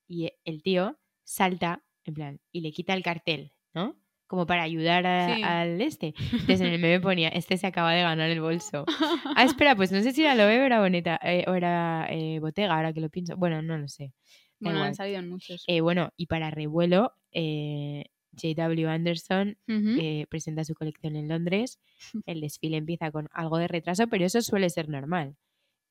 [0.08, 3.96] y el tío salta, en plan, y le quita el cartel, ¿no?
[4.28, 5.44] Como para ayudar a- Sí.
[5.44, 6.14] al este.
[6.32, 8.86] Entonces en el meme ponía, este se acaba de ganar el bolso.
[9.38, 12.40] Ah, espera, pues no sé si era Loewe o era Boneta, eh, o era eh,
[12.40, 13.36] Bottega, ahora que lo pienso.
[13.38, 14.14] Bueno, no lo sé.
[14.60, 15.64] Bueno, han salido en muchos.
[15.68, 18.06] Eh, bueno, y para revuelo, eh,
[18.42, 18.88] J.W.
[18.88, 21.80] Anderson eh, presenta su colección en Londres.
[22.26, 25.36] El desfile empieza con algo de retraso, pero eso suele ser normal.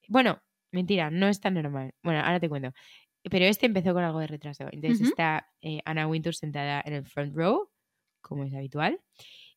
[0.08, 1.94] Bueno, mentira, no es tan normal.
[2.02, 2.72] Bueno, ahora te cuento.
[3.30, 4.66] Pero este empezó con algo de retraso.
[4.72, 7.70] Entonces está eh, Anna Wintour sentada en el front row,
[8.20, 9.00] como es habitual.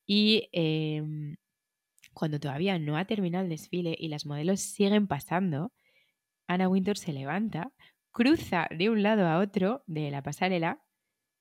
[0.05, 1.35] Y em,
[2.13, 5.73] cuando todavía no ha terminado el desfile y las modelos siguen pasando,
[6.47, 7.71] Anna Wintour se levanta,
[8.11, 10.84] cruza de un lado a otro de la pasarela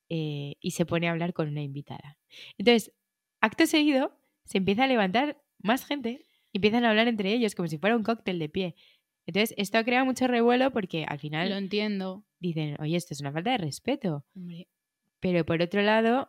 [0.08, 2.18] eh, y se pone a hablar con una invitada.
[2.58, 2.92] Entonces,
[3.40, 7.68] acto seguido se empieza a levantar más gente y empiezan a hablar entre ellos como
[7.68, 8.74] si fuera un cóctel de pie.
[9.26, 12.24] Entonces, esto ha creado mucho revuelo porque al final Lo entiendo.
[12.40, 14.24] dicen, oye, esto es una falta de respeto.
[14.36, 14.68] Hombre.
[15.20, 16.28] Pero por otro lado,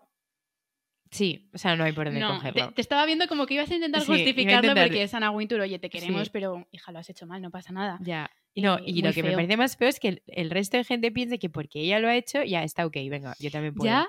[1.11, 2.67] sí, o sea, no hay por dónde No, cogerlo.
[2.69, 5.03] te, te estaba viendo como que ibas a intentar Sí, iba a justificarlo intentar- porque
[5.03, 6.29] es Ana Wintour, oye, te queremos, Sí.
[6.33, 7.97] pero hija, lo has hecho mal, no pasa nada.
[8.01, 8.29] Ya.
[8.53, 10.83] Y no, y lo que me parece más feo es que el, el resto de
[10.85, 13.91] gente piense que porque ella lo ha hecho, ya está ok, venga, yo también puedo.
[13.91, 14.07] ¿Ya?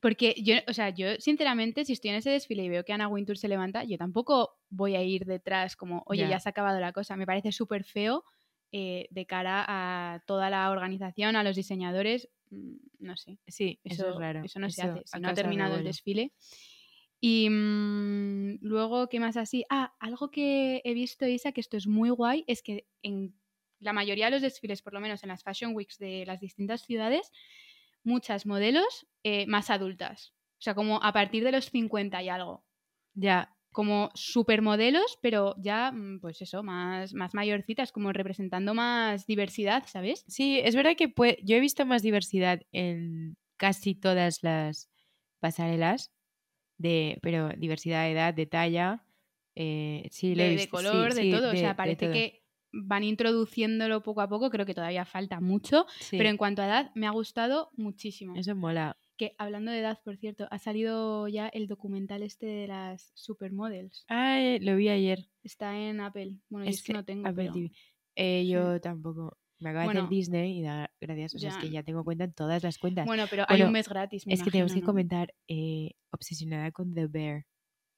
[0.00, 3.08] Porque yo, o sea, yo sinceramente, si estoy en ese desfile y veo que Ana
[3.08, 6.30] Wintour se levanta, yo tampoco voy a ir detrás como, oye, Ya.
[6.30, 7.16] ya, se ha acabado la cosa.
[7.16, 8.24] Me parece súper feo
[8.72, 13.38] eh, de cara a toda la organización, a los diseñadores, no sé.
[13.46, 14.42] Sí, eso, Eso, es raro.
[14.44, 15.02] eso no se hace.
[15.04, 16.32] Si no ha terminado el desfile.
[17.20, 19.64] Y mm, luego, ¿qué más así?
[19.68, 23.34] Ah, algo que he visto, Isa, que esto es muy guay, es que en
[23.78, 26.82] la mayoría de los desfiles, por lo menos en las Fashion Weeks de las distintas
[26.82, 27.30] ciudades,
[28.04, 30.34] muchas modelos eh, más adultas.
[30.58, 32.64] O sea, como a partir de los 50 y algo.
[33.14, 39.84] Ya, Como supermodelos, pero ya, mm, pues eso, más, más mayorcitas, como representando más diversidad,
[39.86, 40.24] ¿sabes?
[40.26, 41.12] Sí, es verdad que
[41.44, 44.90] yo he visto más diversidad en casi todas las
[45.40, 46.12] pasarelas,
[46.78, 49.06] de, pero diversidad de edad, de talla.
[49.54, 51.52] eh, sí, de, de visto, sí, color, de sí, todo.
[51.52, 54.50] o sea, parece que van introduciéndolo poco a poco.
[54.50, 55.86] Creo que todavía falta mucho.
[55.98, 58.34] Sí, Pero en cuanto a edad, me ha gustado muchísimo.
[58.34, 58.96] eso mola.
[59.20, 64.06] Que hablando de edad, por cierto, ha salido ya el documental este de las supermodels.
[64.08, 65.28] Ah, lo vi ayer.
[65.42, 66.38] Está en Apple.
[66.48, 67.28] Bueno, yo es que no tengo.
[67.28, 67.70] Apple pero- TV.
[68.16, 69.36] Eh, yo tampoco.
[69.58, 71.34] Me acaba de hacer Disney y da gracias.
[71.34, 73.04] O sea, es que ya tengo cuenta en todas las cuentas.
[73.04, 74.26] Bueno, pero hay Bueno, un mes gratis.
[74.26, 77.44] me es que tenemos que comentar, eh, obsesionada con The Bear.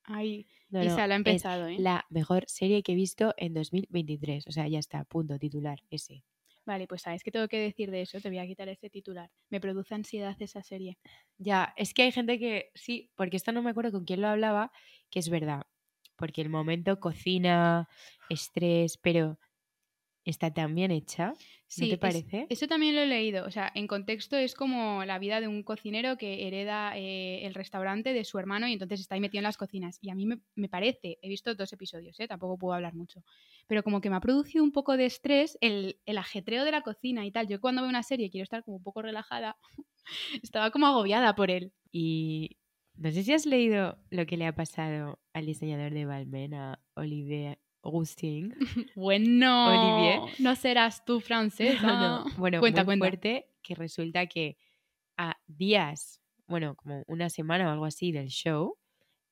[0.02, 1.76] Ay, No, lo ha es empezado, ¿eh?
[1.78, 4.48] la mejor serie que he visto en 2023.
[4.48, 6.24] O sea, ya está, punto, titular, ese.
[6.66, 8.20] Vale, pues sabes que tengo que decir de eso.
[8.20, 9.30] Te voy a quitar este titular.
[9.50, 10.98] Me produce ansiedad esa serie.
[11.38, 14.28] Ya, es que hay gente que sí, porque esto no me acuerdo con quién lo
[14.28, 14.70] hablaba,
[15.10, 15.62] que es verdad.
[16.16, 17.88] Porque el momento cocina,
[18.28, 19.38] estrés, pero
[20.24, 21.32] está tan bien hecha,
[21.66, 22.46] Sí, ¿no te es- parece?
[22.50, 23.46] Eso también lo he leído.
[23.46, 27.54] O sea, en contexto es como la vida de un cocinero que hereda eh, el
[27.54, 29.98] restaurante de su hermano y entonces está ahí metido en las cocinas.
[30.02, 32.28] Y a mí me, me parece, he visto dos episodios, ¿eh?
[32.28, 33.24] tampoco puedo hablar mucho,
[33.66, 36.82] pero como que me ha producido un poco de estrés el, el ajetreo de la
[36.82, 37.48] cocina y tal.
[37.48, 39.56] Yo cuando veo una serie y quiero estar como un poco relajada,
[40.42, 41.72] estaba como agobiada por él.
[41.90, 42.58] Y
[42.96, 46.82] no sé si has leído lo que le ha pasado al diseñador de Balmain, a
[46.94, 48.54] Olivier Rousteing.
[48.96, 50.20] Bueno, Olivier.
[50.38, 51.80] no serás tú francesa.
[52.24, 53.04] No, bueno, cuenta, muy cuenta.
[53.06, 54.56] fuerte que resulta que
[55.16, 58.76] a días, bueno, como una semana o algo así del show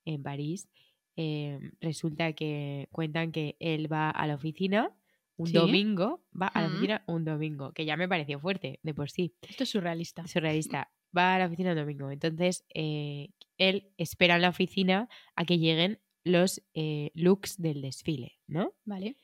[0.05, 0.69] en París,
[1.17, 4.95] eh, resulta que cuentan que él va a la oficina
[5.37, 5.53] un Sí.
[5.55, 9.35] domingo, va a la oficina un domingo, que ya me pareció fuerte de por sí,
[9.43, 10.27] Esto es surrealista.
[10.27, 10.91] surrealista.
[11.17, 15.59] Va a la oficina un domingo, entonces eh, él espera en la oficina a que
[15.59, 18.75] lleguen los eh, looks del desfile, ¿no?
[18.85, 19.17] Vale.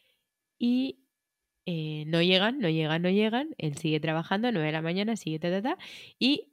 [0.59, 1.01] y
[1.69, 3.49] eh, no llegan, no llegan, no llegan.
[3.59, 5.79] Él sigue trabajando, 9 de la mañana, sigue ta, ta, ta,
[6.19, 6.53] y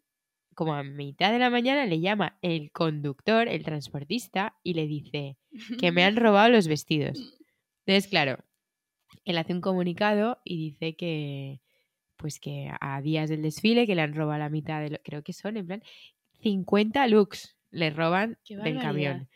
[0.56, 5.38] como a mitad de la mañana le llama el conductor, el transportista, y le dice
[5.80, 7.40] que me han robado los vestidos.
[7.86, 8.44] Entonces, claro,
[9.26, 11.62] él hace un comunicado y dice que
[12.18, 15.24] pues que a días del desfile que le han robado la mitad de lo, creo
[15.24, 15.84] que son en plan
[16.42, 19.28] 50 looks le roban del camión.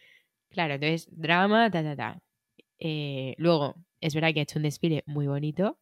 [0.58, 2.20] Claro, entonces drama, ta, ta, ta.
[2.80, 5.80] Eh, luego, es verdad que ha hecho un desfile muy bonito.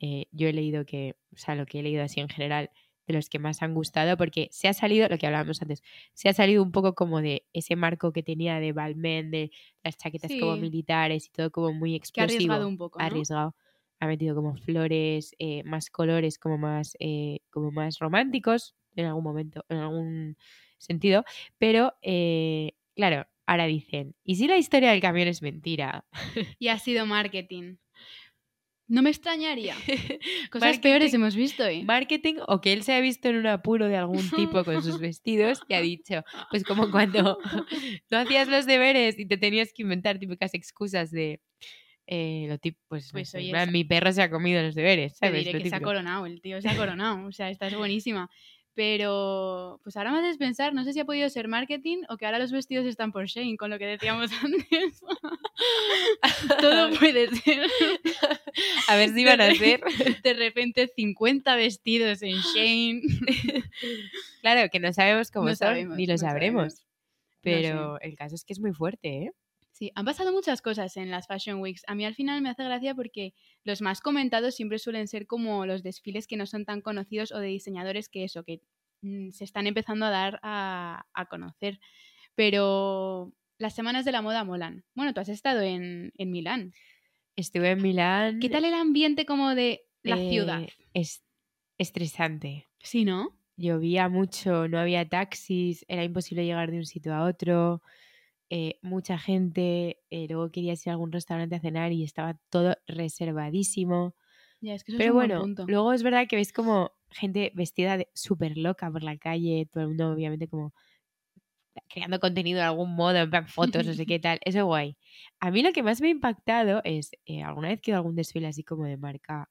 [0.00, 2.70] Eh, yo he leído que, o sea, lo que he leído así en general,
[3.06, 5.82] de los que más han gustado, porque se ha salido, lo que hablábamos antes,
[6.14, 9.52] se ha salido un poco como de ese marco que tenía de Balmain, de
[9.84, 12.54] las chaquetas como militares y todo como muy Que ha explosivo.
[12.54, 12.98] arriesgado un poco.
[12.98, 13.06] ¿no?
[13.06, 13.54] arriesgado.
[14.00, 19.24] Ha metido como flores, eh, más colores, como más, eh, como más románticos en algún
[19.24, 20.36] momento, en algún
[20.78, 21.24] sentido.
[21.58, 26.04] Pero, eh, claro, ahora dicen, ¿y si la historia del camión es mentira?
[26.58, 27.76] Y ha sido marketing.
[28.88, 29.74] No me extrañaría.
[30.50, 31.82] Cosas Marketing- peores hemos visto hoy.
[31.82, 35.00] Marketing o que él se ha visto en un apuro de algún tipo con sus
[35.00, 37.36] vestidos y ha dicho, pues como cuando
[38.10, 41.40] no hacías los deberes y te tenías que inventar típicas excusas de...
[42.08, 43.40] Eh, lo pues, no Pues, sé,
[43.72, 45.44] mi perro se ha comido los deberes, Te ¿sabes?
[45.44, 47.26] diré Lo que se ha coronado, el tío se ha coronado.
[47.26, 48.30] O sea, esta es buenísima.
[48.76, 52.26] Pero, pues ahora me haces pensar, no sé si ha podido ser marketing o que
[52.26, 55.00] ahora los vestidos están por Shane, con lo que decíamos antes.
[56.60, 57.66] Todo puede ser.
[58.88, 59.80] A ver si van a ser.
[60.22, 63.00] De repente 50 vestidos en Shane.
[64.42, 66.74] Claro, que no sabemos cómo No son, sabemos, ni lo no sabremos.
[66.74, 66.86] sabemos.
[67.40, 69.30] Pero el caso es que es muy fuerte, ¿eh?
[69.76, 71.82] Sí, han pasado muchas cosas en las Fashion Weeks.
[71.86, 75.66] A mí al final me hace gracia porque los más comentados siempre suelen ser como
[75.66, 78.62] los desfiles que no son tan conocidos o de diseñadores que eso, que
[79.02, 81.78] mm, se están empezando a dar a, a conocer.
[82.34, 84.84] Pero las semanas de la moda molan.
[84.94, 86.72] Bueno, tú has estado en, en Milán.
[87.36, 88.40] Estuve en Milán.
[88.40, 90.62] ¿Qué tal el ambiente como de la ciudad?
[90.62, 91.22] eh, Es
[91.76, 92.66] estresante.
[92.82, 93.36] Sí, ¿no?
[93.58, 97.82] Llovía mucho, no había taxis, era imposible llegar de un sitio a otro.
[98.50, 102.76] Eh, mucha gente, eh, luego querías ir a algún restaurante a cenar y estaba todo
[102.86, 104.16] reservadísimo.
[104.60, 105.66] Ya, es que eso Pero es un buen bueno, punto.
[105.66, 109.82] luego es verdad que ves como gente vestida de súper loca por la calle, todo
[109.84, 110.74] el mundo obviamente como
[111.88, 114.96] creando contenido de algún modo, en plan fotos, no sé qué tal, eso guay.
[115.40, 118.00] A mí lo que más me ha impactado es, eh, alguna vez que ido a
[118.00, 119.50] algún desfile así como de marca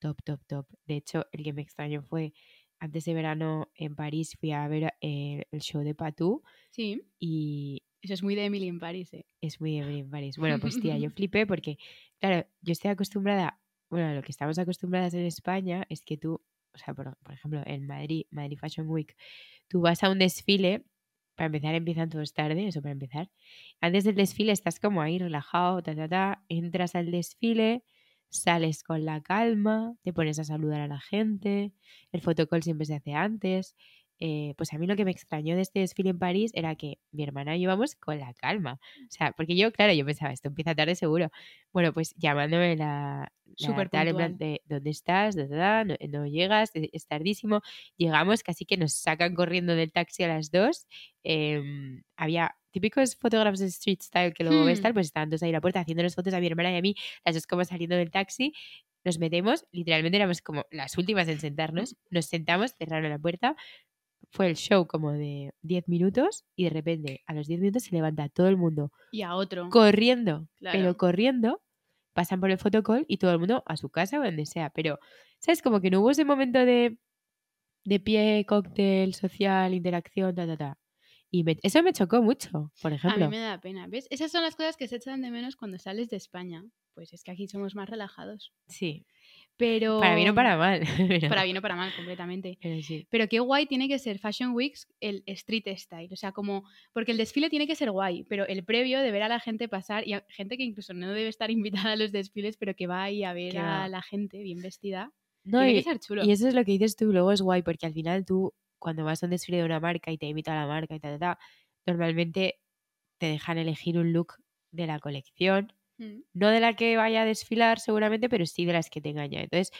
[0.00, 0.66] top, top, top.
[0.86, 2.34] De hecho, el que me extrañó fue,
[2.80, 7.85] antes de verano en París fui a ver eh, el show de Patou Sí, y
[8.06, 9.26] eso es muy de Emily en París, ¿eh?
[9.40, 10.38] es muy de Emily en París.
[10.38, 11.76] Bueno, pues tía, yo flipé porque,
[12.20, 16.40] claro, yo estoy acostumbrada, bueno, lo que estamos acostumbradas en España es que tú,
[16.72, 19.16] o sea, por, por ejemplo, en Madrid, Madrid Fashion Week,
[19.68, 20.84] tú vas a un desfile,
[21.34, 23.30] para empezar empiezan todos tarde, eso para empezar.
[23.80, 27.82] Antes del desfile estás como ahí relajado, ta, ta, ta, entras al desfile,
[28.28, 31.72] sales con la calma, te pones a saludar a la gente,
[32.12, 33.76] el fotocall siempre se hace antes.
[34.20, 36.98] Eh, pues a mí lo que me extrañó de este desfile en París era que
[37.12, 38.80] mi hermana y yo íbamos con la calma.
[38.82, 41.30] O sea, porque yo, claro, yo pensaba, esto empieza tarde seguro.
[41.72, 45.36] Bueno, pues llamándome la, la Súper tal, en plan de ¿dónde estás?
[45.36, 47.60] No, no llegas, e- es tardísimo.
[47.96, 50.86] Llegamos, casi que nos sacan corriendo del taxi a las dos.
[51.22, 54.82] Em, había típicos fotógrafos de street style que luego ves Hmm.
[54.82, 56.82] tal, pues estaban todos ahí en la puerta haciéndonos fotos a mi hermana y a
[56.82, 58.52] mí, las dos como saliendo del taxi.
[59.04, 61.96] Nos metemos, literalmente éramos como las últimas en sentarnos.
[62.10, 63.56] Nos sentamos, cerraron la puerta.
[64.36, 67.94] Fue el show como de 10 minutos y de repente a los 10 minutos se
[67.94, 69.68] levanta todo el mundo Y a otro.
[69.70, 70.78] corriendo, Claro.
[70.78, 71.62] pero corriendo,
[72.12, 74.70] pasan por el fotocall y todo el mundo a su casa o donde sea.
[74.70, 74.98] Pero,
[75.38, 75.62] ¿sabes?
[75.62, 76.98] Como que no hubo ese momento de,
[77.84, 80.78] de pie, cóctel, social, interacción, ta, ta, ta.
[81.30, 83.30] Y me- eso me chocó mucho, por A mí ejemplo.
[83.30, 84.06] me da pena, ¿ves?
[84.10, 86.64] Esas son las cosas que se echan de menos cuando sales de España.
[86.94, 88.52] Pues es que aquí somos más relajados.
[88.68, 89.06] Sí,
[89.56, 90.00] Pero...
[90.00, 90.80] para bien o para mal.
[91.28, 92.58] Para bien o para mal, completamente.
[92.60, 93.06] pero sí.
[93.10, 96.12] Pero qué guay tiene que ser Fashion Weeks el street style.
[96.12, 96.64] O sea, como.
[96.92, 99.68] Porque el desfile tiene que ser guay, pero el previo de ver a la gente
[99.68, 101.50] pasar y a gente que incluso no debe estar
[101.86, 103.88] invitada a los desfiles, pero que va ahí a ver a va.
[103.88, 105.12] la gente bien vestida.
[105.44, 106.24] No, tiene y, que ser chulo.
[106.24, 109.04] y eso es lo que dices tú, luego es guay, porque al final tú, cuando
[109.04, 111.20] vas a un desfile de una marca y te invita a la marca y tal,
[111.20, 111.36] tal,
[111.86, 112.58] normalmente
[113.18, 114.34] te dejan elegir un look
[114.72, 116.22] de la colección Mm.
[116.34, 119.40] no de la que vaya a desfilar seguramente, pero sí de las que tenga ya.
[119.40, 119.72] Entonces,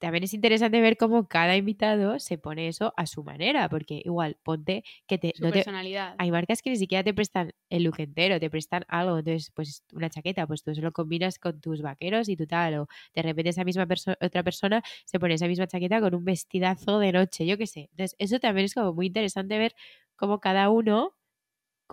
[0.00, 4.36] también es interesante ver cómo cada invitado se pone eso a su manera, porque igual,
[4.42, 6.18] ponte que te, Su no te- personalidad.
[6.18, 9.84] hay marcas que ni siquiera te prestan el look entero, te prestan algo, entonces, pues
[9.92, 13.22] una chaqueta, pues tú eso lo combinas con tus vaqueros y tu tal, o de
[13.22, 17.12] repente esa misma perso- otra persona se pone esa misma chaqueta con un vestidazo de
[17.12, 17.88] noche, yo qué sé.
[17.92, 19.74] Entonces, eso también es como muy interesante ver
[20.16, 21.14] cómo cada uno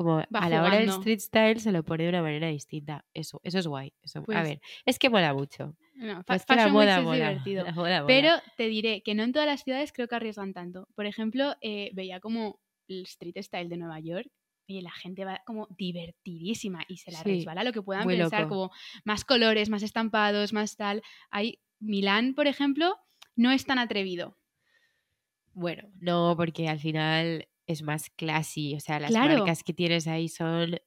[0.03, 3.05] como Va a la hora del street style se lo pone de una manera distinta.
[3.13, 3.93] Eso, eso es guay.
[4.01, 5.75] Eso, a Pues- ver, es que mola mucho.
[5.95, 7.29] No, Es que la moda mola.
[7.43, 7.65] divertido.
[7.65, 8.07] La moda mola.
[8.07, 10.87] Pero te diré que no en todas las ciudades creo que arriesgan tanto.
[10.95, 14.29] Por ejemplo, eh, veía como el street style de Nueva York
[14.65, 18.43] y la gente va como divertidísima y se la Sí, resbala lo que puedan pensar,
[18.43, 18.49] loco.
[18.55, 18.71] como
[19.03, 21.01] más colores, más estampados, más tal.
[21.31, 22.97] Hay Milán, por ejemplo,
[23.35, 24.37] no es tan atrevido.
[25.53, 28.75] Bueno, no, porque al final es más classy.
[28.75, 29.37] O sea, las Claro.
[29.37, 30.77] marcas que tienes ahí son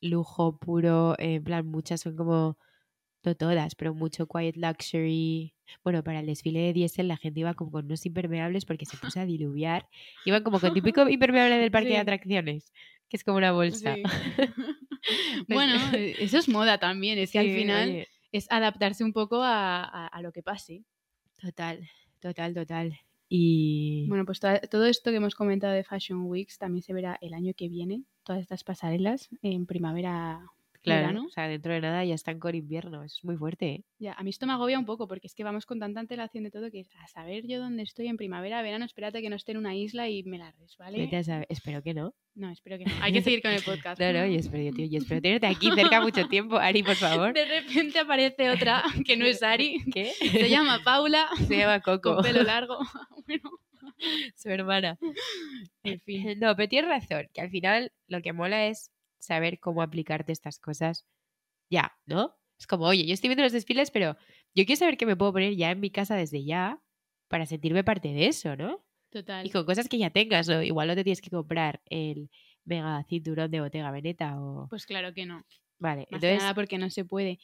[0.00, 1.14] lujo puro.
[1.18, 2.58] En plan, muchas son como.
[3.24, 5.52] No todas, pero mucho quiet luxury.
[5.82, 8.96] Bueno, para el desfile de diésel la gente iba como con unos impermeables porque se
[8.96, 9.88] puso a diluviar.
[10.24, 12.72] Iban como con típico impermeable del parque de atracciones,
[13.08, 13.96] que es como una bolsa.
[13.96, 14.02] Sí.
[15.48, 19.82] bueno, eso es moda también, es que al final oye, es adaptarse un poco a,
[19.82, 20.84] a- a lo que pase.
[21.40, 21.88] total,
[22.20, 22.98] total, total.
[23.28, 24.06] Y.
[24.08, 27.52] Bueno, pues todo esto que hemos comentado de Fashion Weeks también se verá el año
[27.56, 30.46] que viene, todas estas pasarelas en primavera,
[30.82, 31.24] claro, verano.
[31.26, 33.02] o sea, dentro de nada ya están con invierno.
[33.04, 33.66] Eso es muy fuerte.
[33.72, 33.84] ¿eh?
[33.98, 36.44] Ya, a mí esto me agobia un poco porque es que vamos con tanta antelación
[36.44, 39.36] de todo que es a saber yo dónde estoy en primavera, verano, espérate que no
[39.36, 40.98] esté en una isla y me la resbale.
[40.98, 42.14] Vete a saber- Espero que no.
[42.34, 42.92] No, espero que no.
[43.02, 44.00] Hay que seguir con el podcast.
[44.00, 46.94] No, no, yo espero, yo, tío, yo espero tenerte aquí cerca mucho tiempo, Ari, por
[46.96, 47.32] favor.
[47.34, 50.12] De repente aparece otra que no es Ari, ¿Qué?
[50.12, 52.78] se llama Paula, Se llama Coco, con pelo largo.
[53.26, 53.50] bueno,
[54.36, 54.98] su hermana.
[55.82, 56.38] en fin.
[56.38, 60.58] No, pero tienes razón, que al final lo que mola es saber cómo aplicarte estas
[60.58, 61.06] cosas
[61.70, 62.36] ya, ¿no?
[62.58, 64.16] Es como, oye, yo estoy viendo los desfiles, pero
[64.54, 66.82] yo quiero saber qué me puedo poner ya en mi casa desde ya
[67.28, 68.84] para sentirme parte de eso, ¿no?
[69.10, 69.46] Total.
[69.46, 70.62] Y con cosas que ya tengas, ¿no?
[70.62, 72.30] Igual no te tienes que comprar el
[72.64, 74.66] mega cinturón de Bottega Veneta o...
[74.68, 75.44] Pues claro que no.
[75.78, 76.38] Vale, Más entonces...
[76.38, 77.38] nada porque no se puede.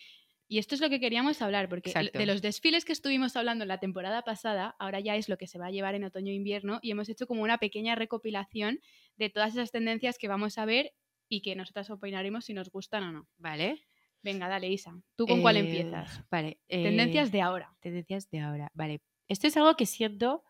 [0.46, 2.18] Y esto es lo que queríamos hablar, porque Exacto.
[2.18, 5.46] de los desfiles que estuvimos hablando en la temporada pasada, ahora ya es lo que
[5.46, 8.80] se va a llevar en otoño e invierno y hemos hecho como una pequeña recopilación
[9.16, 10.92] de todas esas tendencias que vamos a ver
[11.37, 13.29] y que nosotras opinaremos si nos gustan o no.
[13.38, 13.87] Vale.
[14.23, 14.92] Venga, dale, Isa.
[15.16, 16.23] ¿Tú con cuál Eh, empiezas?
[16.31, 16.61] Vale.
[16.68, 17.77] Tendencias eh, de ahora.
[17.81, 18.70] Tendencias de ahora.
[18.75, 19.01] Vale.
[19.29, 20.44] Esto es algo que siento.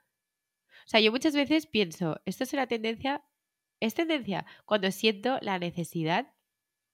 [0.87, 3.25] O sea, yo muchas veces pienso, esto es una tendencia.
[3.81, 6.33] Es tendencia cuando siento la necesidad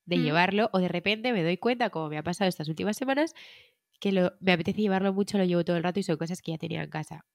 [0.06, 0.22] de Mm.
[0.22, 3.34] llevarlo o de repente me doy cuenta, como me ha pasado estas últimas semanas,
[4.00, 6.52] que lo, me apetece llevarlo mucho, lo llevo todo el rato y son cosas que
[6.52, 7.26] ya tenía en casa.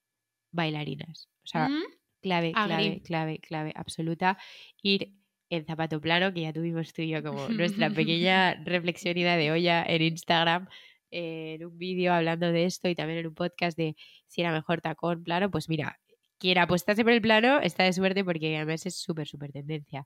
[0.52, 1.30] Bailarinas.
[1.44, 1.84] O sea, Mm,
[2.22, 3.02] clave, clave, Agri.
[3.02, 4.38] clave, clave absoluta.
[4.82, 5.13] Ir
[5.56, 9.52] en zapato plano, que ya tuvimos tú y yo como nuestra pequeña reflexión ida de
[9.52, 10.68] olla en Instagram,
[11.12, 13.96] eh, en un vídeo hablando de esto y también en un podcast de
[14.28, 15.98] si era mejor tacón plano, pues mira,
[16.38, 20.06] quien apostase por el plano está de suerte porque además es súper, súper tendencia.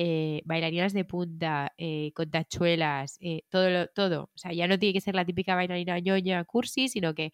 [0.00, 4.24] Eh, bailarinas de punta, eh, con tachuelas, eh, todo, lo- todo.
[4.34, 7.32] O sea, ya no tiene que ser la típica bailarina ñoña cursi, sino que,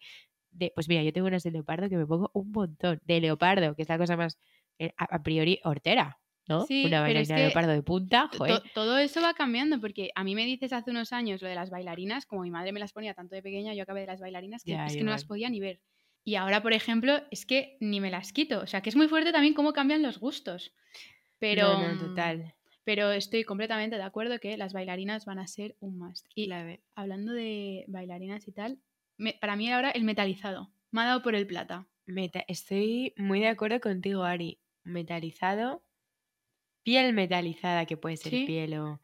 [0.51, 2.99] de, pues mira, yo tengo unas de leopardo que me pongo un montón.
[3.03, 4.39] De leopardo, que es la cosa más,
[4.97, 6.65] a priori, hortera, ¿no?
[6.65, 8.61] Sí, Una pero es bailarina de que leopardo de punta, To- joder.
[8.73, 11.69] todo eso va cambiando porque a mí me dices hace unos años lo de las
[11.69, 14.63] bailarinas, como mi madre me las ponía tanto de pequeña, yo acabé de las bailarinas
[14.63, 15.79] que es que no las podía ni ver.
[16.23, 18.59] Y ahora, por ejemplo, es que ni me las quito.
[18.61, 20.73] O sea, que es muy fuerte también cómo cambian los gustos.
[21.37, 22.53] Pero, No, no, mm, total.
[22.83, 26.25] pero estoy completamente de acuerdo que las bailarinas van a ser un must.
[26.33, 26.49] Y
[26.95, 28.79] hablando de bailarinas y tal,
[29.17, 30.71] me- para mí ahora el metalizado.
[30.91, 31.87] Me ha dado por el plata.
[32.07, 34.59] Meta- estoy muy de acuerdo contigo, Ari.
[34.83, 35.83] Metalizado,
[36.85, 38.45] piel metalizada, que puede ser Sí.
[38.45, 39.01] piel o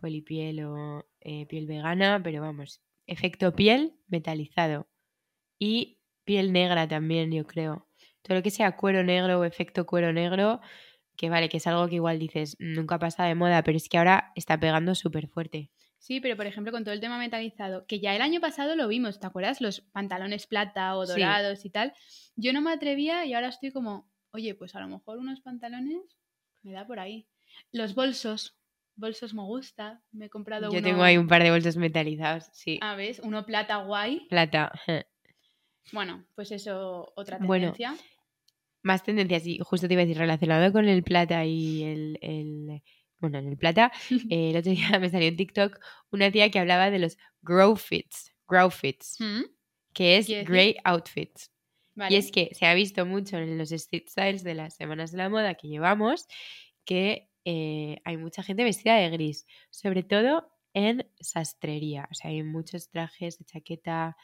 [0.00, 4.88] polipiel o eh, piel vegana, pero vamos, efecto piel metalizado.
[5.58, 7.88] Y piel negra también, yo creo.
[8.22, 10.60] Todo lo que sea cuero negro o efecto cuero negro,
[11.16, 13.98] que vale, que es algo que igual dices, nunca pasa de moda, pero es que
[13.98, 15.70] ahora está pegando súper fuerte.
[15.98, 18.88] Sí, pero por ejemplo con todo el tema metalizado, que ya el año pasado lo
[18.88, 19.60] vimos, ¿te acuerdas?
[19.60, 21.12] Los pantalones plata o Sí.
[21.12, 21.92] dorados y tal.
[22.34, 26.18] Yo no me atrevía y ahora estoy como, oye, pues a lo mejor unos pantalones
[26.62, 27.26] me da por ahí.
[27.70, 28.56] Los bolsos,
[28.96, 30.02] bolsos me gusta.
[30.12, 30.82] Me he comprado Yo uno.
[30.82, 32.78] tengo ahí un par de bolsos metalizados, sí.
[32.82, 33.20] Ah, ¿ves?
[33.20, 34.26] Uno plata guay.
[34.28, 34.72] Plata.
[35.92, 37.94] Bueno, pues eso, otra Bueno, tendencia.
[38.82, 42.18] Más tendencias, y justo te iba a decir, relacionado con el plata y el.
[42.20, 42.82] el-
[43.18, 43.92] bueno, en el plata,
[44.30, 45.78] eh, el otro día me salió en TikTok
[46.10, 49.42] una tía que hablaba de los grow fits, grow fits, Mm,
[49.92, 51.51] que es grey outfits.
[51.94, 52.10] Vale.
[52.12, 55.18] Y es que se ha visto mucho en los street styles de las semanas de
[55.18, 56.26] la moda que llevamos
[56.84, 62.08] que eh, hay mucha gente vestida de gris, sobre todo en sastrería.
[62.10, 64.16] O sea, hay muchos trajes de chaqueta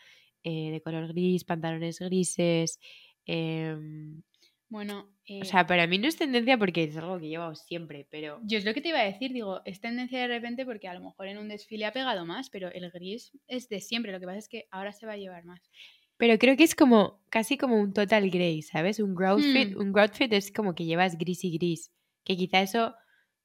[0.42, 2.80] eh, de color gris, pantalones grises.
[3.26, 4.22] em,
[4.70, 8.06] Bueno, eh, o sea, para mí no es tendencia porque es algo que llevo siempre,
[8.10, 10.88] pero yo es lo que te iba a decir, digo, es tendencia de repente porque
[10.88, 14.12] a lo mejor en un desfile ha pegado más, pero el gris es de siempre,
[14.12, 15.70] lo que pasa es que ahora se va a llevar más.
[16.18, 19.00] Pero creo que es como casi como un total grey, ¿sabes?
[19.00, 19.80] Un grout fit, Hmm.
[19.80, 21.92] un grout fit es como que llevas gris y gris,
[22.24, 22.94] que quizá eso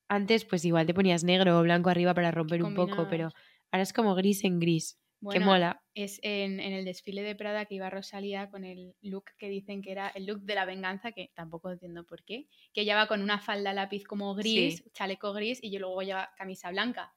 [0.10, 3.30] antes pues igual te ponías negro o blanco arriba para romper un poco, pero
[3.72, 5.00] ahora es como gris en gris,
[5.32, 5.82] que mola.
[5.96, 9.82] es en, en el desfile de Prada que iba Rosalía con el look que dicen
[9.82, 13.08] que era el look de la venganza, que tampoco entiendo por qué, que ella va
[13.08, 14.92] con una falda lápiz como gris, Sí.
[14.94, 17.14] chaleco gris y yo luego lleva camisa blanca.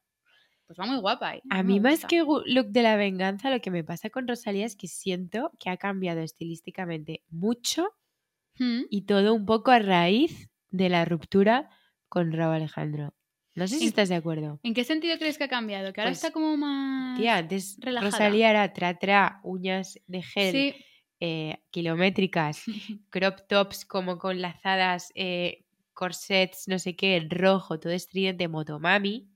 [0.66, 1.42] Pues va muy guapa, ¿eh?
[1.50, 4.76] A mí más que look de la venganza, lo que me pasa con Rosalía es
[4.76, 7.88] que siento que ha cambiado estilísticamente mucho
[8.58, 11.68] Mm, y todo un poco a raíz de la ruptura
[12.08, 13.14] con Raúl Alejandro.
[13.54, 14.60] No sé si estás de acuerdo.
[14.62, 15.92] ¿En qué sentido crees que ha cambiado?
[15.92, 17.18] Que ahora Pues, está como más...
[17.18, 18.10] Tía, antes relajada.
[18.10, 20.74] Rosalía era tra tra, uñas de gel Sí.
[21.20, 22.62] eh, kilométricas,
[23.10, 29.30] crop tops como con lazadas, eh, corsets, no sé qué, rojo, todo estridente, motomami.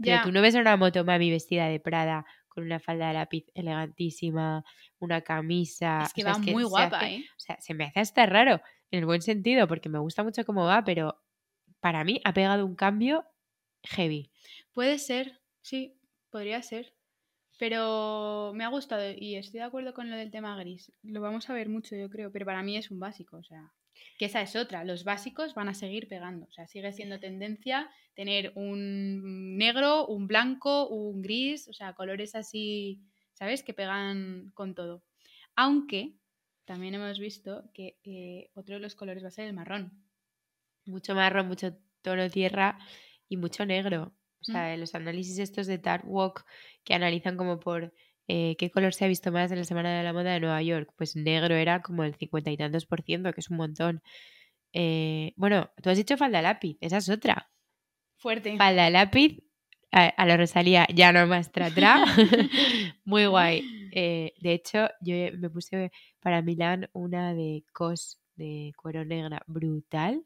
[0.00, 3.46] Pero tú no ves a una motomami vestida de Prada con una falda de lápiz
[3.54, 4.64] elegantísima,
[4.98, 6.02] una camisa.
[6.02, 7.24] Es que o sea, va muy guapa, hace- ¿eh?
[7.36, 10.44] O sea, se me hace hasta raro, en el buen sentido, porque me gusta mucho
[10.44, 11.22] cómo va, pero
[11.80, 13.24] para mí ha pegado un cambio
[13.84, 14.30] heavy.
[14.72, 15.98] Puede ser, sí,
[16.30, 16.94] podría ser.
[17.58, 20.92] Pero me ha gustado y estoy de acuerdo con lo del tema gris.
[21.02, 23.72] Lo vamos a ver mucho, yo creo, pero para mí es un básico, o sea,
[24.18, 24.84] que esa es otra.
[24.84, 30.26] Los básicos van a seguir pegando, o sea, sigue siendo tendencia tener un negro, un
[30.26, 33.00] blanco, un gris, o sea, colores así,
[33.32, 33.62] ¿sabes?
[33.62, 35.02] Que pegan con todo.
[35.56, 36.14] Aunque
[36.64, 40.04] también hemos visto que eh, otro de los colores va a ser el marrón.
[40.86, 42.78] Mucho marrón, mucho tono tierra
[43.28, 44.14] y mucho negro.
[44.46, 44.52] O Mm.
[44.52, 46.44] sea, los análisis estos de Dark Walk
[46.84, 47.94] que analizan como por
[48.28, 50.62] eh, qué color se ha visto más en la Semana de la Moda de Nueva
[50.62, 50.92] York.
[50.96, 54.02] Pues negro era como el cincuenta y tantos por ciento, que es un montón.
[54.72, 57.50] Eh, bueno, tú has dicho falda lápiz, esa es otra.
[58.16, 58.56] Fuerte.
[58.56, 59.42] Falda lápiz,
[59.90, 62.04] a, a la Rosalía, ya no más tra tra.
[63.04, 63.62] Muy guay.
[63.92, 70.24] Eh, de hecho, yo me puse para Milán una de cos de cuero negra brutal.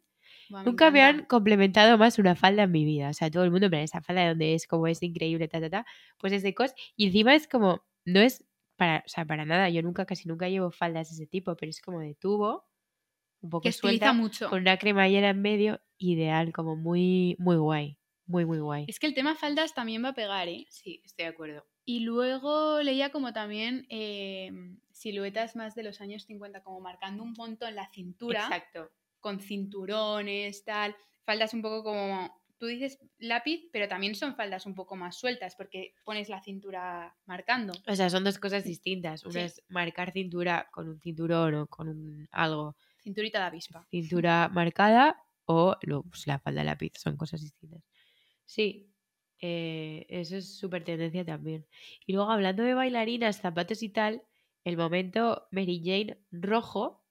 [0.51, 3.11] Nunca me han complementado más una falda en mi vida.
[3.11, 5.61] O sea, todo el mundo, pero esa falda de donde es, como es increíble, ta,
[5.61, 5.86] ta, ta.
[6.18, 6.72] Pues es de cos.
[6.97, 8.44] Y encima es como, no es
[8.76, 9.68] para, o sea, para nada.
[9.70, 12.64] Yo nunca, casi nunca llevo faldas de ese tipo, pero es como de tubo,
[13.40, 14.51] un poco Que suelta, mucho.
[14.51, 17.99] con una cremallera en medio, ideal, como muy, muy guay.
[18.26, 18.86] Muy, muy guay.
[18.88, 20.66] Es que el tema faldas también va a pegar, ¿eh?
[20.68, 21.64] Sí, estoy de acuerdo.
[21.84, 24.51] Y luego leía como también eh,
[24.90, 28.90] siluetas más de los años 50, como marcando un montón la cintura, Exacto.
[29.21, 30.97] Con cinturones, tal.
[31.25, 35.57] Faldas un poco como, tú dices lápiz, pero también son faldas un poco más sueltas,
[35.57, 37.73] porque pones la cintura marcando.
[37.87, 39.25] O sea, son dos cosas distintas.
[39.25, 39.39] Una Sí.
[39.41, 43.87] es marcar cintura con un cinturón o con un algo, Cinturita de avispa.
[43.91, 45.77] cintura marcada, o
[46.11, 46.93] pues, la falda lápiz.
[46.97, 47.83] Son cosas distintas.
[48.45, 48.93] Sí,
[49.41, 51.67] eh, eso es súper tendencia también.
[52.07, 54.23] Y luego, hablando de bailarinas, zapatos y tal,
[54.64, 57.06] el momento Mary Jane rojo,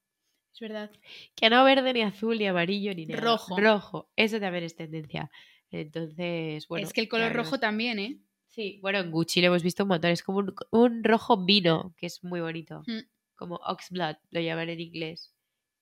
[0.55, 0.89] Es verdad.
[1.35, 3.21] que no verde, ni azul, ni amarillo, ni negro.
[3.33, 3.59] Rojo.
[3.59, 4.09] Rojo.
[4.15, 5.29] Eso también es tendencia.
[5.69, 6.87] Entonces, bueno.
[6.87, 8.19] es que el color rojo también, ¿eh?
[8.47, 10.11] Sí, bueno, en Gucci lo hemos visto un montón.
[10.11, 12.83] Es como un, un rojo vino, que es muy bonito.
[12.87, 12.99] Mm.
[13.35, 15.35] Como Oxblood, lo llaman en inglés.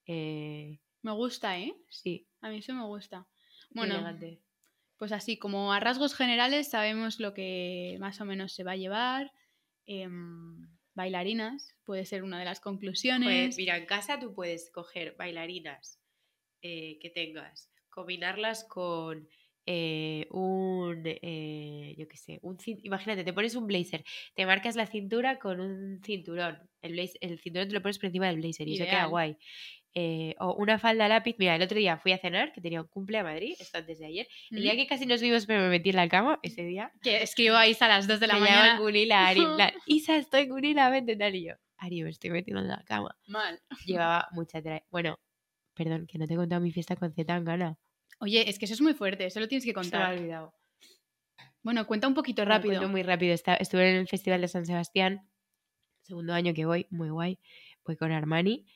[0.06, 1.72] Eh, Me gusta, ¿eh?
[1.88, 3.28] sí, A mí eso me gusta.
[3.70, 4.40] Bueno, elegante.
[4.96, 8.76] pues así, como a rasgos generales sabemos lo que más o menos se va a
[8.76, 9.30] llevar.
[9.86, 13.46] Em, bailarinas, puede ser una de las conclusiones.
[13.46, 16.00] Pues mira, en casa tú puedes coger bailarinas
[16.62, 19.28] eh, que tengas, combinarlas con
[19.66, 24.86] eh, un, eh, yo qué sé, un imagínate, te pones un blazer, te marcas la
[24.86, 28.68] cintura con un cinturón, el, blazer, el cinturón te lo pones por encima del blazer
[28.68, 29.36] y eso queda guay.
[29.96, 32.88] Eh, o una falda lápiz, mira, el otro día fui a cenar, que tenía un
[32.88, 34.76] cumple a Madrid, esto antes de ayer, el día Mm.
[34.76, 37.76] que casi nos vimos pero me metí en la cama, ese día, Que escribo ahí
[37.78, 38.78] a las 2 de la me mañana.
[38.80, 42.60] Gunila, Ari, en plan, Isa, estoy Gunila, vente tal, y yo, Ari, me estoy metiendo
[42.62, 43.60] en la cama Mal.
[43.86, 44.82] llevaba mucha tra...
[44.90, 45.16] Bueno,
[45.74, 47.78] perdón, que no te he contado mi fiesta con Z Tangana.
[48.18, 50.14] Oye, es que eso es muy fuerte, eso lo tienes que Se me ha contar.
[50.18, 50.54] olvidado.
[51.62, 52.88] Bueno, cuenta un poquito rápido.
[52.88, 53.32] muy rápido.
[53.34, 55.28] Estuve en el Festival de San Sebastián,
[56.02, 57.38] segundo año que voy, muy guay.
[57.86, 58.66] Voy con Armani.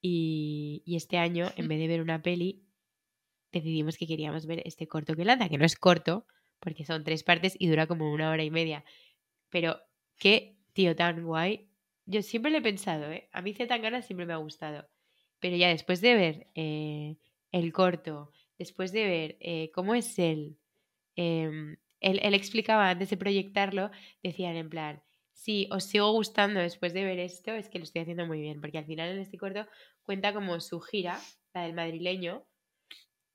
[0.00, 2.64] Y, y este año, en vez de ver una peli,
[3.52, 6.26] decidimos que queríamos ver este corto que lanza, que no es corto,
[6.60, 8.84] porque son tres partes y dura como una hora y media.
[9.50, 9.80] Pero
[10.18, 11.68] qué tío tan guay.
[12.06, 13.28] Yo siempre lo he pensado, ¿eh?
[13.32, 14.88] A mí Z Tangana siempre me ha gustado.
[15.40, 17.16] Pero ya después de ver eh,
[17.52, 20.58] el corto, después de ver eh, cómo es él,
[21.16, 23.90] em, él, él explicaba antes de proyectarlo,
[24.22, 25.02] decían en plan,
[25.44, 28.60] si os sigo gustando después de ver esto, es que lo estoy haciendo muy bien,
[28.60, 29.66] porque al final en este corto
[30.02, 31.16] cuenta como su gira,
[31.54, 32.44] la del madrileño,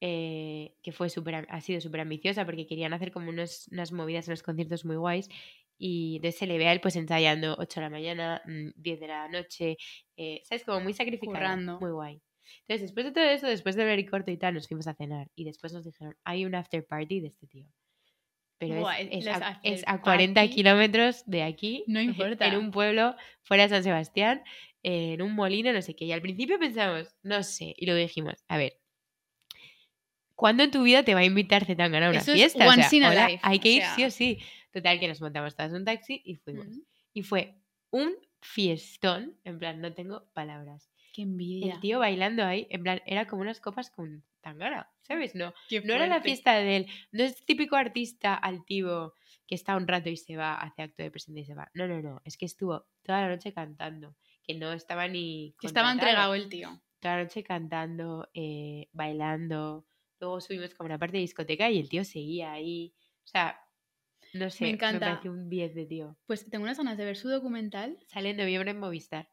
[0.01, 4.27] eh, que fue super, ha sido súper ambiciosa porque querían hacer como unos- unas movidas
[4.27, 5.29] en los conciertos muy guays
[5.77, 8.99] y entonces se le ve a él pues ensayando 8 de la mañana, mm, 10
[8.99, 9.77] de la noche,
[10.17, 10.65] eh, ¿sabes?
[10.65, 11.79] Como muy sacrificado, Currando.
[11.79, 12.21] muy guay.
[12.67, 14.93] Entonces después de todo eso, después de ver el corto y tal, nos fuimos a
[14.93, 17.65] cenar y después nos dijeron, hay un after party de este tío.
[18.67, 20.53] Pero Buah, es, a, after es a 40 party.
[20.55, 22.47] kilómetros de aquí, No importa.
[22.47, 24.43] en un pueblo fuera de San Sebastián,
[24.83, 26.05] en un molino, no sé qué.
[26.05, 28.73] Y al principio pensamos, no sé, y luego dijimos, a ver,
[30.35, 32.67] ¿cuándo en tu vida te va a invitar Zetangana a una Eso es fiesta?
[32.67, 33.95] O sea, hola, life, hay que ir sea.
[33.95, 34.39] sí o sí.
[34.71, 36.67] Total, que nos montamos todas un taxi y fuimos.
[37.13, 37.55] Y fue
[37.91, 38.11] un
[38.41, 40.89] fiestón, en plan, no tengo palabras.
[41.13, 41.75] Qué envidia.
[41.75, 45.35] El tío bailando ahí, en plan, era como unas copas con tangana, ¿sabes?
[45.35, 46.87] No, no era la fiesta del.
[47.11, 49.13] No es típico artista altivo
[49.47, 51.69] que está un rato y se va, hace acto de presencia y se va.
[51.73, 52.21] No, no, no.
[52.25, 54.15] Es que estuvo toda la noche cantando.
[54.43, 55.55] Que no estaba ni.
[55.59, 56.81] Que estaba entregado el tío.
[56.99, 59.85] Toda la noche cantando, eh, bailando.
[60.19, 62.93] Luego subimos como una parte de discoteca y el tío seguía ahí.
[63.25, 63.59] O sea,
[64.33, 64.69] no sé.
[64.69, 65.07] encanta.
[65.07, 66.17] pareció un 10 de tío.
[66.25, 67.97] Pues tengo unas ganas de ver su documental.
[68.07, 69.29] Sale en noviembre en Movistar.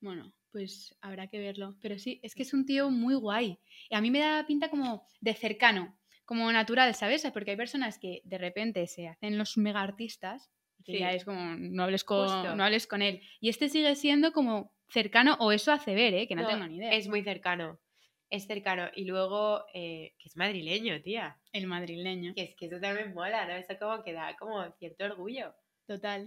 [0.00, 1.76] Bueno, pues habrá que verlo.
[1.80, 3.58] Pero sí, es que es un tío muy guay.
[3.90, 7.26] Y a mí me da pinta como de cercano, como natural, ¿sabes?
[7.32, 10.98] Porque hay personas que de repente se hacen los mega artistas y que Sí.
[10.98, 12.54] ya es como, no hables, con, Justo.
[12.54, 13.22] no hables con él.
[13.40, 16.28] Y este sigue siendo como cercano, o eso hace ver, ¿eh?
[16.28, 16.92] Que no, No, tengo ni idea.
[16.92, 17.80] Es muy cercano.
[18.28, 18.88] Es cercano.
[18.94, 21.38] Y luego, eh, que es madrileño, tía.
[21.52, 22.34] El madrileño.
[22.34, 23.54] Que es que eso también mola, ¿no?
[23.54, 25.54] Eso como que da como cierto orgullo.
[25.86, 26.26] Total.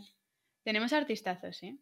[0.64, 1.78] Tenemos artistazos, ¿eh?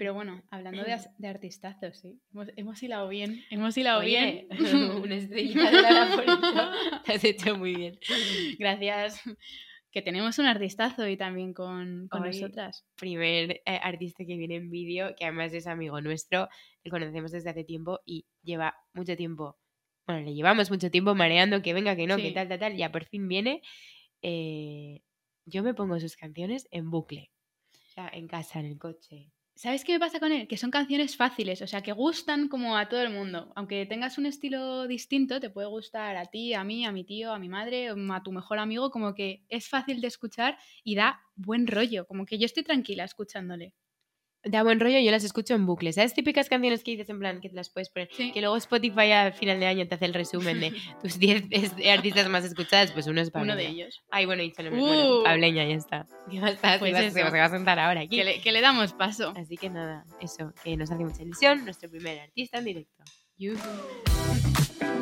[0.00, 2.18] Pero bueno, hablando de, as- de artistazos, ¿sí?
[2.32, 3.44] Hemos, hemos hilado bien.
[3.50, 4.92] Hemos hilado Oye, bien.
[5.04, 6.70] una estrellita de la Napolitano.
[7.04, 7.98] Te has hecho muy bien.
[8.58, 9.20] Gracias.
[9.92, 12.86] Que tenemos un artistazo y también con, con Hoy- nosotras.
[12.96, 16.48] Primer eh, artista que viene en vídeo, que además es amigo nuestro,
[16.82, 19.58] le conocemos desde hace tiempo y lleva mucho tiempo,
[20.06, 22.90] bueno, le llevamos mucho tiempo mareando que venga, que no, que tal, tal, tal, ya
[22.90, 23.60] por fin viene.
[24.22, 25.02] eh,
[25.44, 27.30] yo me pongo sus canciones en bucle.
[27.74, 29.30] O sea, en casa, en el coche.
[29.62, 30.48] ¿Sabes qué me pasa con él?
[30.48, 33.52] Que son canciones fáciles, o sea, que gustan como a todo el mundo.
[33.54, 37.30] Aunque tengas un estilo distinto, te puede gustar a ti, a mí, a mi tío,
[37.32, 41.20] a mi madre, a tu mejor amigo, como que es fácil de escuchar y da
[41.36, 43.74] buen rollo, como que yo estoy tranquila escuchándole
[44.44, 45.92] da buen rollo, yo las escucho en bucle.
[45.92, 46.14] ¿Sabes?
[46.14, 48.08] Típicas canciones que dices en plan que te las puedes poner.
[48.08, 50.72] Que luego Spotify a final de año te hace el resumen de
[51.02, 51.44] tus 10
[51.92, 53.54] artistas más escuchadas, pues uno es Pableña.
[53.54, 54.02] Uno de ellos.
[54.10, 54.70] Ay, bueno, y uh.
[54.70, 56.06] bueno, Pableña, ya está.
[56.30, 56.78] ¿Qué más está?
[56.78, 58.22] Pues se, va, a sentar ahora aquí.
[58.42, 59.32] Que le, damos paso.
[59.36, 63.04] Así que nada, eso, que nos hace mucha ilusión, nuestro primer artista en directo.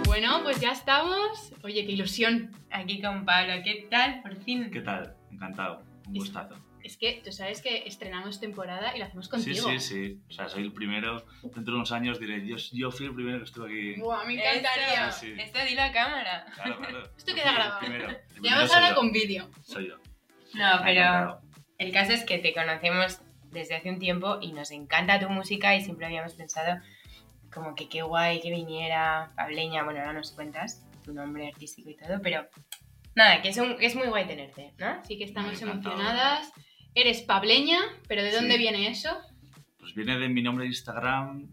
[0.07, 1.53] Bueno, pues ya estamos.
[1.63, 2.51] Oye, qué ilusión.
[2.71, 4.23] Aquí con Pablo, ¿qué tal?
[4.23, 4.71] Por fin.
[4.71, 5.17] ¿Qué tal?
[5.31, 5.83] Encantado.
[6.07, 6.55] Un gustazo.
[6.89, 9.69] Es que tú sabes que estrenamos temporada y lo hacemos contigo.
[9.69, 10.21] Sí, sí, sí.
[10.31, 11.23] O sea, soy el primero.
[11.43, 14.01] Dentro de unos años diré, yo, yo fui el primero que estuve aquí.
[14.01, 15.09] Buah, me encantaría.
[15.09, 16.47] Esto dilo a cámara.
[16.55, 17.11] Claro, claro.
[17.19, 17.87] Esto queda grabado.
[18.41, 19.51] Ya vamos ahora con vídeo.
[19.65, 19.97] Soy yo.
[20.55, 21.43] No, pero
[21.77, 23.21] el caso es que te conocemos
[23.51, 26.81] desde hace un tiempo y nos encanta tu música y siempre habíamos pensado
[27.53, 29.85] como que qué guay que viniera Pableña.
[29.85, 32.49] Bueno, ahora nos cuentas tu nombre artístico y todo, pero
[33.15, 35.05] nada, que es, un, es muy guay tenerte, ¿no?
[35.05, 36.51] Sí que estamos emocionadas.
[36.95, 37.79] Eres pableña,
[38.09, 39.11] pero ¿de dónde viene eso?
[39.79, 41.49] Pues viene de mi nombre de Instagram,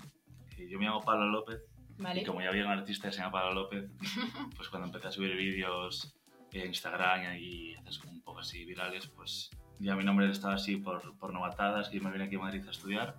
[0.56, 1.62] que yo me llamo Pablo López.
[1.98, 2.22] Vale.
[2.22, 3.90] Y como ya había un artista que se llama Pablo López,
[4.56, 6.16] pues cuando empecé a subir vídeos
[6.52, 11.18] en Instagram y haces un poco así virales, pues ya mi nombre estaba así por,
[11.18, 13.18] por novatadas, que me vine aquí a Madrid a estudiar.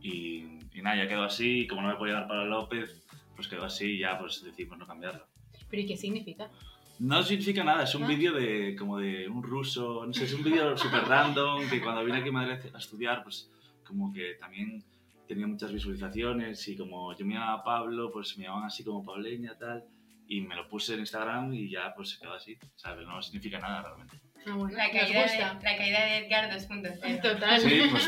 [0.00, 3.48] Y, y, nada, ya quedó así, y como no me podía dar Pablo López, pues
[3.48, 5.26] quedó así y ya pues decidimos no cambiarlo.
[5.70, 6.50] ¿Pero y qué significa?
[6.98, 10.44] No significa nada, es un vídeo de como de un ruso, no sé, es un
[10.44, 13.50] vídeo súper random que cuando vine aquí a Madrid a estudiar, pues
[13.84, 14.82] como que también
[15.26, 19.56] tenía muchas visualizaciones y como yo me llamaba Pablo, pues me llamaban así como Pableña
[19.58, 19.84] tal
[20.28, 23.06] y me lo puse en Instagram y ya pues se quedó así, ¿sabes?
[23.06, 24.18] No significa nada realmente.
[24.46, 27.22] Ah, bueno, la, caída de, la caída de Edgar 2.0.
[27.22, 27.60] Total.
[27.60, 28.06] Sí, pues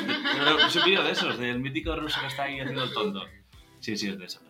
[0.66, 3.24] es un vídeo de esos, del mítico ruso que está ahí haciendo el tonto.
[3.80, 4.40] Sí, sí, es de eso.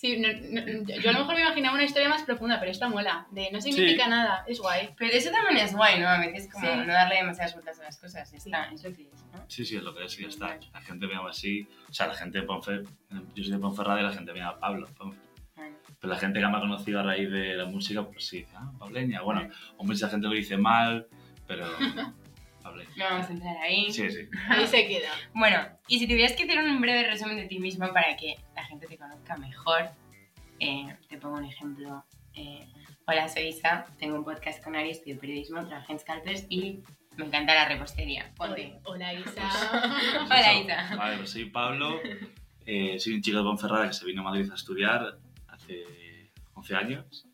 [0.00, 3.26] Sí, yo a lo mejor me imaginaba una historia más profunda, pero esta mola.
[3.32, 4.94] De no significa nada, es guay.
[4.96, 6.08] Pero eso también es guay, ¿no?
[6.08, 8.32] A veces como no darle demasiadas vueltas a las cosas.
[8.32, 9.44] Está, es lo que es, ¿no?
[9.46, 10.58] Sí, sí, es lo que es, ya está.
[10.72, 11.68] La gente me llama así.
[11.86, 12.84] O sea, la gente de Ponfer...
[13.34, 14.88] Yo soy de Ponferrada y la gente me llama Pablo.
[15.54, 18.52] Pero la gente que me ha conocido a raíz de la música, pues sí, dice,
[18.56, 19.20] ah, Pableña.
[19.20, 21.08] Bueno, o mucha gente lo dice mal,
[21.46, 21.66] pero...
[22.96, 23.90] No vamos a entrar ahí.
[23.90, 24.28] Sí, sí.
[24.48, 25.10] Ahí se queda.
[25.34, 28.36] Bueno, y si tuvieras que hacer un breve resumen de ti mismo para que
[28.70, 29.90] gente te conozca mejor,
[30.60, 32.04] eh, te pongo un ejemplo.
[32.34, 32.72] Eh,
[33.04, 36.80] hola, soy Isa, tengo un podcast con Ari, estudio periodismo, trabajo en Scalpers y
[37.16, 38.32] me encanta la repostería.
[38.36, 38.78] Ponte.
[38.84, 40.22] Hola, Isa.
[40.24, 40.96] hola, Isa.
[40.96, 41.98] Vale, pues soy Pablo,
[42.64, 45.18] eh, soy un chico de Ponferrada que se vino a Madrid a estudiar
[45.48, 47.26] hace 11 años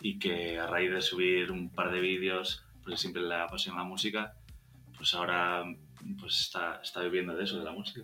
[0.00, 3.84] y que a raíz de subir un par de vídeos, porque siempre le apasiona la
[3.84, 4.34] música,
[4.96, 5.62] pues ahora
[6.18, 8.02] pues está, está viviendo de eso, de la música.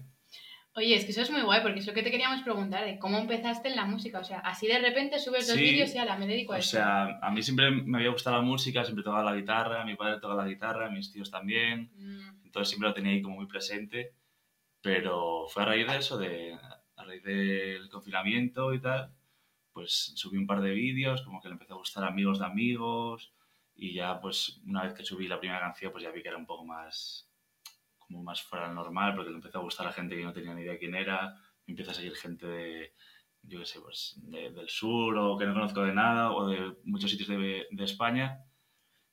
[0.78, 3.00] Oye, es que eso es muy guay, porque es lo que te queríamos preguntar, de
[3.00, 4.20] cómo empezaste en la música.
[4.20, 6.76] O sea, así de repente subes dos vídeos y ala, me dedico a eso.
[6.76, 9.96] O sea, a mí siempre me había gustado la música, siempre tocaba la guitarra, mi
[9.96, 11.90] padre tocaba la guitarra, mis tíos también.
[11.96, 12.44] Mm.
[12.44, 14.14] Entonces siempre lo tenía ahí como muy presente.
[14.80, 16.56] Pero fue a raíz de eso, de,
[16.94, 19.12] a raíz del confinamiento y tal,
[19.72, 23.32] pues subí un par de vídeos, como que le empezó a gustar amigos de amigos.
[23.74, 26.36] Y ya, pues, una vez que subí la primera canción, pues ya vi que era
[26.36, 27.27] un poco más,
[28.08, 30.62] como más fuera normal, porque le empezó a gustar a gente que no tenía ni
[30.62, 31.36] idea quién era,
[31.66, 32.94] empieza a seguir gente de,
[33.42, 37.10] yo qué sé, pues del sur o que no conozco de nada, o de muchos
[37.10, 38.44] sitios de, de, España.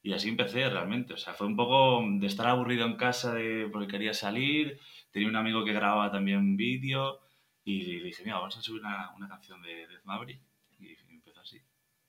[0.01, 3.67] Y así empecé realmente, o sea, fue un poco de estar aburrido en casa de,
[3.71, 4.79] porque quería salir,
[5.11, 7.19] tenía un amigo que grababa también vídeo
[7.63, 10.39] y le dije, mira, vamos a subir una, una canción de Death Maverick.
[10.79, 11.59] Y empezó así,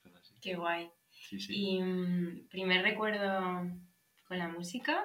[0.05, 0.34] empezó así.
[0.41, 0.91] Qué guay.
[1.11, 1.55] Sí, sí.
[1.57, 3.66] ¿Y mm, primer recuerdo
[4.28, 5.03] con la música?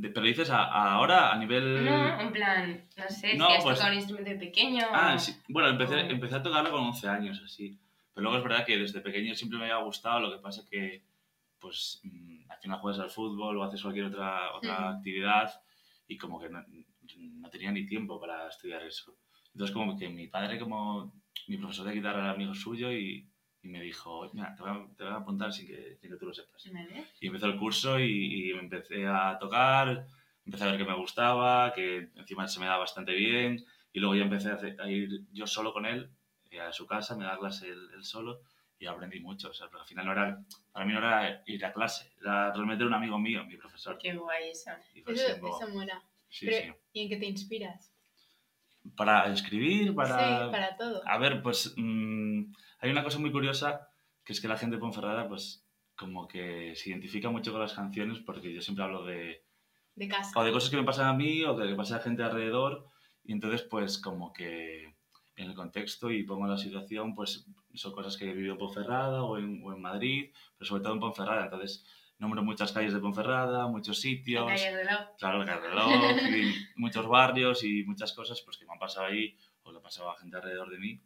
[0.00, 1.84] Pero dices ahora a nivel.
[1.84, 4.86] No, en plan, no sé, si has pues tocado un instrumento de pequeño.
[4.92, 5.34] Ah, sí.
[5.48, 7.78] Bueno, empecé, empecé a tocarlo con 11 años, así.
[8.12, 10.68] Pero luego es verdad que desde pequeño siempre me había gustado, lo que pasa es
[10.68, 11.02] que,
[11.58, 15.60] pues, mm, al final juegas al fútbol o haces cualquier otra, otra actividad
[16.08, 16.62] y como que no,
[17.18, 19.16] no, tenía ni tiempo para estudiar eso.
[19.52, 21.12] Entonces, como que mi padre, como
[21.46, 23.28] mi profesor de guitarra era amigo suyo y
[23.66, 26.16] y me dijo, mira, te voy a, te voy a apuntar sin que, sin que,
[26.16, 26.64] tú lo sepas.
[27.20, 30.06] Y empezó el curso y, y, me empecé a tocar,
[30.44, 34.14] empecé a ver que me gustaba, que encima se me daba bastante bien y luego
[34.14, 36.10] ya empecé a, a ir yo solo con él
[36.50, 38.40] eh, a su casa, me daba clase él, solo
[38.78, 39.50] y aprendí mucho.
[39.50, 42.84] O sea, al final no era, para mí no era ir a clase, era realmente
[42.84, 43.98] un amigo mío, mi profesor.
[43.98, 44.70] Qué guay eso.
[44.94, 46.00] Eso, eso mola.
[46.28, 46.72] Sí, sí.
[46.92, 47.92] ¿Y en qué te inspiras?
[48.96, 50.18] Para escribir, para...
[50.18, 51.02] Sí, para todo.
[51.04, 51.74] A ver, pues...
[51.76, 52.44] Mmm,
[52.86, 53.88] hay una cosa muy curiosa,
[54.24, 57.74] que es que la gente de Ponferrada, pues, como que se identifica mucho con las
[57.74, 59.44] canciones, porque yo siempre hablo de...
[59.94, 60.38] De casa.
[60.38, 62.88] O de cosas que me pasan a mí, o que pasa a gente alrededor,
[63.24, 64.94] Y entonces, pues como que
[65.36, 69.22] en el contexto y pongo la situación, pues son cosas que he vivido en Ponferrada
[69.22, 71.44] o en, o en Madrid, pero sobre todo en Ponferrada.
[71.44, 71.84] Entonces,
[72.18, 74.46] nombro muchas calles de Ponferrada, muchos sitios.
[74.46, 75.00] La calle del reloj.
[75.18, 79.36] Claro, el reloj, y muchos barrios y muchas cosas pues, que me han pasado ahí
[79.62, 81.00] o le ha pasado a gente alrededor de mí.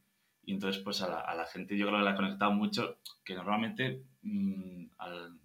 [0.51, 2.99] Y entonces, pues a la, a la gente yo creo que la ha conectado mucho,
[3.25, 5.39] que normalmente mmm, al,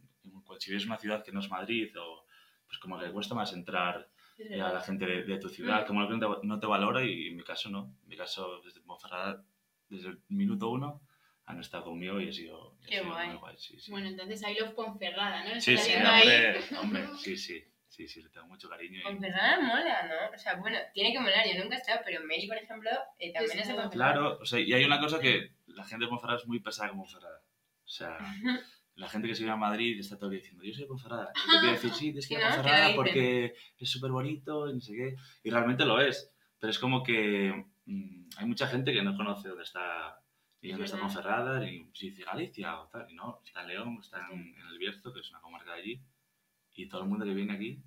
[0.58, 2.26] si vives una ciudad que no es Madrid, o
[2.66, 5.88] pues como que cuesta más entrar eh, a la gente de, de tu ciudad, Mm.
[5.88, 7.94] como la gente no te valora y en mi caso no.
[8.02, 9.46] En mi caso, desde Ponferrada,
[9.90, 11.02] desde el minuto uno,
[11.46, 13.28] han estado conmigo y ha sido, ha Qué sido guay.
[13.28, 13.56] muy guay.
[13.60, 13.92] Sí, sí.
[13.92, 15.62] Bueno, entonces I love Ponferrada, ¿no?
[15.62, 15.92] sí, sí,
[16.82, 17.64] hombre, sí, sí,
[17.96, 19.00] sí, sí, le tengo mucho cariño.
[19.00, 20.36] y- Ponferrada mola, ¿no?
[20.36, 22.90] O sea, bueno, tiene que molar, yo nunca he estado, pero Mary, por ejemplo,
[23.20, 23.90] eh, también es de Ponferrada.
[24.14, 26.90] Claro, o sea, y hay una cosa que la gente de Ponferrada es muy pesada
[26.90, 27.40] con Ponferrada.
[27.40, 28.18] O sea,
[28.96, 30.88] la gente que se vive a Madrid está todo el día diciendo, yo soy de
[30.88, 31.32] Ponferrada.
[31.36, 32.56] Y te voy a decir, sí, tienes que ir a ¿no?
[32.58, 35.16] Ponferrada porque es súper bonito y no sé qué.
[35.44, 36.32] Y realmente lo es.
[36.60, 40.20] Pero es como que mm, hay mucha gente que no conoce dónde está,
[40.62, 43.10] ni Es dónde está ni si dice Galicia o tal.
[43.10, 45.80] Y no, está en León, está en, en El Bierzo, que es una comarca de
[45.82, 46.02] allí.
[46.76, 47.82] Y todo el mundo que viene aquí,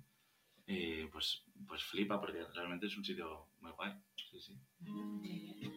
[0.67, 3.93] eh, pues, pues flipa porque realmente es un sitio muy guay.
[4.15, 4.59] Sí, sí.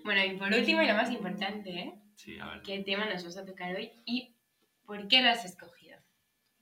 [0.05, 1.95] Bueno, y por último y lo más importante, ¿eh?
[2.17, 2.63] Sí, a ver.
[2.63, 4.35] ¿Qué tema nos vas a tocar hoy y
[4.85, 5.99] por qué lo has escogido?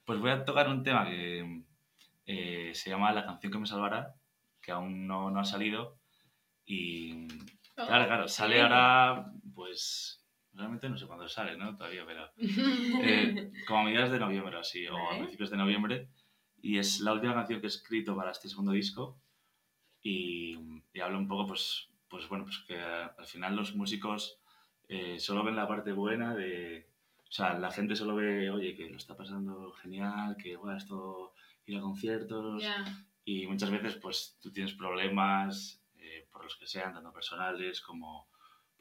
[0.05, 1.63] Pues voy a tocar un tema que
[2.27, 4.15] eh, se llama La canción que me salvará,
[4.61, 5.99] que aún no, no ha salido.
[6.67, 7.27] Y
[7.81, 10.23] Oh, claro, claro, sale ahora, pues
[10.53, 11.77] realmente no sé cuándo sale, ¿no?
[11.77, 16.09] Todavía, pero eh, como a mediados de noviembre, así, o a principios de noviembre.
[16.63, 19.19] Y es la última canción que he escrito para este segundo disco.
[20.03, 20.57] Y,
[20.93, 24.39] y habla un poco, pues, pues bueno, pues que al final los músicos
[24.89, 26.89] eh, solo ven la parte buena de...
[27.29, 31.33] O sea, la gente solo ve, oye, que lo está pasando genial, que, bueno, esto,
[31.67, 32.85] ir a conciertos, Ya.
[33.25, 38.29] y muchas veces pues tú tienes problemas eh, por los que sean, tanto personales como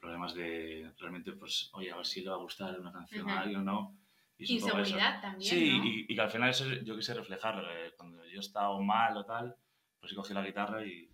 [0.00, 3.34] problemas de realmente pues oye a ver si le va a gustar una canción Ujú.
[3.34, 3.96] a alguien o no
[4.40, 4.66] y eso.
[4.68, 5.84] Inseguridad también, sí ¿no?
[5.84, 9.16] y, y que al final eso yo quise reflejarlo eh, cuando yo he estado mal
[9.16, 9.54] o tal
[10.00, 11.10] pues he cogido la guitarra y,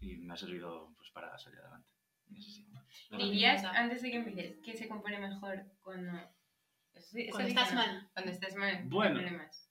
[0.00, 1.88] y me ha servido pues para salir adelante
[2.38, 2.66] sí.
[3.10, 6.12] Dirías, antes de que empieces, que se compone mejor cuando...
[7.30, 7.80] Cuando estás ¿no?
[7.80, 8.08] mal.
[8.12, 8.82] Cuando estás mal.
[8.86, 9.20] Bueno.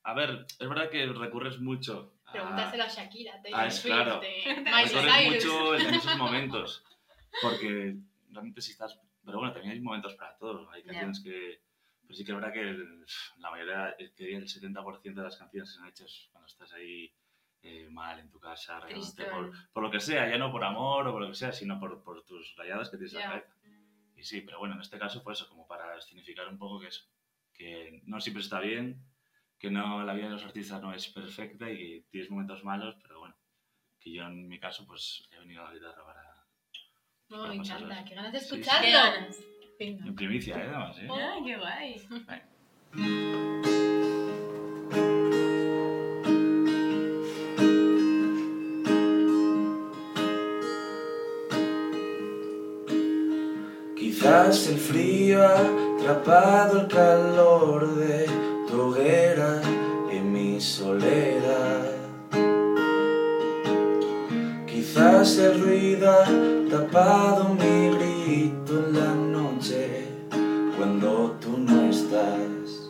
[0.04, 3.94] a ver es verdad que recurres mucho a- Pregúntaselo a Shakira, Taylor Ah, es Swift,
[3.94, 4.22] claro.
[4.46, 5.46] Recorres Miley Cyrus.
[5.46, 6.84] mucho en esos momentos.
[7.42, 7.96] Porque
[8.30, 9.00] realmente si estás...
[9.26, 10.70] Pero bueno, también hay momentos para todo.
[10.72, 11.63] Hay canciones que...
[12.14, 13.06] Pero sí que es verdad que el-
[13.40, 16.72] la mayoría, el, que diría el 70% de las canciones se han hecho cuando estás
[16.74, 17.12] ahí
[17.64, 18.80] eh, mal en tu casa,
[19.32, 21.80] por, por lo que sea, ya no por amor o por lo que sea, sino
[21.80, 23.56] por, por tus rayadas que tienes en la cabeza.
[24.16, 26.88] Y sí, pero bueno, en este caso fue eso, como para escenificar un poco que
[26.90, 27.04] eso,
[27.54, 29.04] que no siempre está bien,
[29.58, 32.96] que no, la vida de los artistas no es perfecta y que tienes momentos malos,
[33.02, 33.36] pero bueno,
[34.00, 36.46] que yo en mi caso pues he venido a la guitarra para...
[37.30, 38.62] No, para me encanta, qué ganas de Sí, sí.
[39.80, 40.68] En primicia, ¿eh?
[40.68, 41.08] Además, ¿eh?
[41.10, 42.02] Ay, qué guay.
[53.98, 55.58] Quizás el frío ha
[55.98, 58.28] atrapado el calor de
[58.70, 59.62] tu hoguera
[60.12, 61.92] en mi soledad.
[64.68, 66.26] Quizás el ruido ha
[66.70, 69.23] tapado mi grito en la noche
[71.04, 72.90] cuando tú no estás.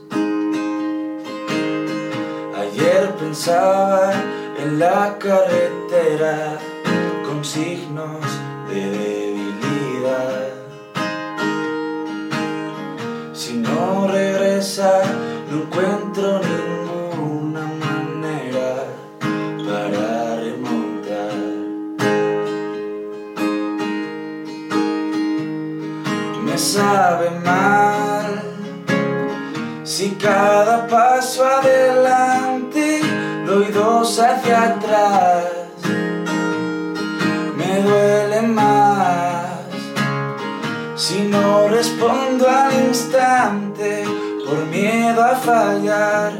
[2.56, 4.14] Ayer pensaba
[4.60, 6.60] en la carretera
[7.26, 8.22] con signos
[8.70, 10.54] de debilidad.
[13.34, 15.02] Si no regresa,
[15.50, 16.53] no encuentro ninguna
[30.24, 33.02] cada paso adelante
[33.46, 35.44] doy dos hacia atrás.
[37.58, 39.60] Me duele más
[40.96, 44.06] si no respondo al instante
[44.46, 46.32] por miedo a fallar.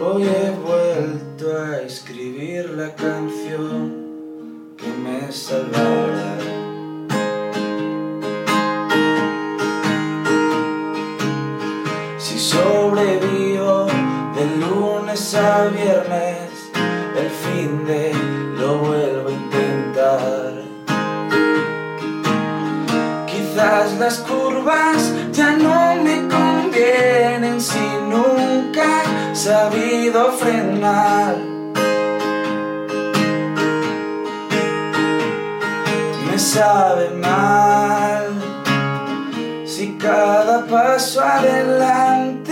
[0.00, 6.05] Hoy he vuelto a escribir la canción que me salvará.
[15.64, 16.50] Viernes,
[17.16, 18.12] el fin de
[18.58, 20.52] lo vuelvo a intentar.
[23.26, 29.02] Quizás las curvas ya no me convienen si nunca
[29.32, 31.56] he sabido frenar.
[36.56, 38.24] sabe mal.
[39.66, 42.45] Si cada paso adelante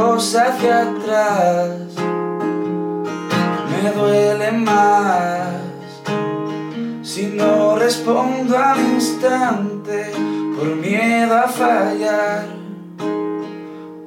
[0.00, 1.76] dos hacia atrás,
[3.70, 5.50] me duele más.
[7.02, 10.10] Si no respondo al instante
[10.56, 12.46] por miedo a fallar,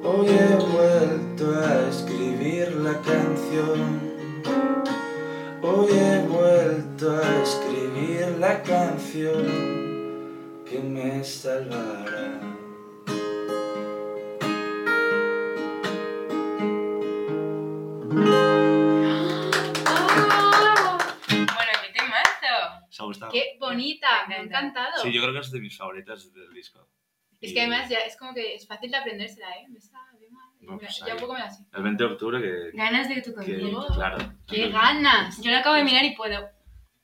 [0.02, 3.80] hoy he vuelto a escribir la canción.
[5.62, 9.44] Hoy he vuelto a escribir la canción
[10.68, 12.53] que me salvará.
[18.14, 18.30] Bueno,
[21.82, 22.84] qué temazo.
[22.88, 23.32] ¿Os ha gustado?
[23.32, 24.26] ¡Qué bonita!
[24.28, 25.02] Me ha encantado.
[25.02, 26.88] Sí, yo creo que es de mis favoritas del disco.
[27.40, 29.66] Es Y que además ya es como que es fácil de aprendérsela, ¿eh?
[29.68, 30.48] Me sabe mal.
[30.60, 31.64] Bueno, Mira, pues ya un poco me la sé.
[31.74, 32.70] El 20 de octubre que...
[32.76, 33.86] Ganas de tu que- concierto.
[33.94, 34.18] claro.
[34.46, 35.42] ¡Qué ganas!
[35.42, 36.48] Yo lo acabo de mirar y puedo.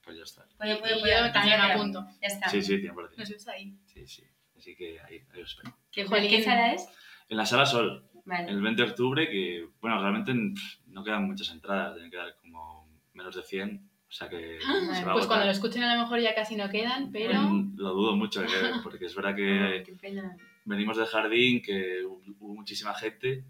[0.04, 0.46] Pues ya está.
[0.58, 1.32] Puedo, Y puedo, yo puedo.
[1.32, 2.06] también apunto.
[2.22, 2.48] Ya está.
[2.48, 3.16] Sí, sí, 100%.
[3.16, 3.74] Nos vemos ahí.
[3.86, 4.22] Sí, sí.
[4.56, 5.76] Así que ahí, ahí os espero.
[5.90, 6.04] ¿Qué.
[6.06, 6.86] ¿Qué sala es?
[7.28, 8.50] En la Sala Sol, Vale.
[8.50, 12.86] el 20 de octubre, que, bueno, realmente pff, no quedan muchas entradas, deben quedar como
[13.14, 15.26] menos de 100, o sea que se va a Pues agotar.
[15.28, 17.40] cuando lo escuchen a lo mejor ya casi no quedan, pero...
[17.40, 18.48] Mm, Lo dudo mucho, que-
[18.82, 20.36] porque es verdad que Qué pena.
[20.64, 23.44] venimos del jardín, que hubo muchísima gente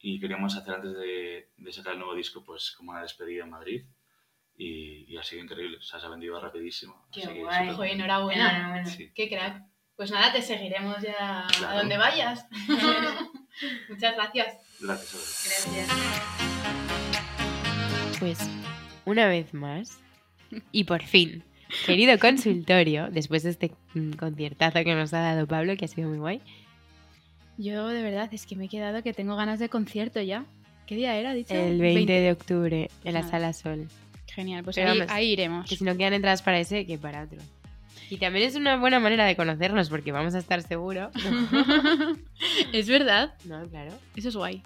[0.00, 3.50] y queríamos hacer antes de, de sacar el nuevo disco, pues como una despedida en
[3.50, 3.84] Madrid.
[4.56, 7.06] Y, y ha sido increíble, o sea, se ha vendido rapidísimo.
[7.12, 7.58] Qué así que guay.
[7.70, 8.50] súper- Joder, enhorabuena.
[8.56, 8.86] Enhorabuena.
[8.86, 9.10] Sí.
[9.12, 9.64] ¡Qué crack!
[9.96, 11.78] Pues nada, te seguiremos ya a Claro.
[11.78, 12.46] donde vayas.
[13.88, 14.56] Muchas gracias.
[14.80, 15.74] Gracias a.
[15.74, 16.83] Gracias.
[18.24, 18.38] Pues
[19.04, 19.98] una vez más,
[20.72, 21.44] y por fin,
[21.84, 26.08] querido consultorio, después de este mm, conciertazo que nos ha dado Pablo, que ha sido
[26.08, 26.40] muy guay,
[27.58, 30.46] Yo de verdad es que me he quedado que tengo ganas de concierto ya.
[30.86, 31.52] ¿Qué día era, dicho?
[31.52, 33.28] el 20 de octubre en la.
[33.28, 33.88] Sala Sol.
[34.34, 35.68] Genial, pues Pero ahí, vamos, ahí iremos.
[35.68, 37.40] Que si no quedan entradas para ese, que para otro.
[38.08, 41.10] Y también es una buena manera de conocernos porque vamos a estar seguro.
[42.72, 43.92] es verdad, No, claro.
[44.16, 44.62] eso es guay.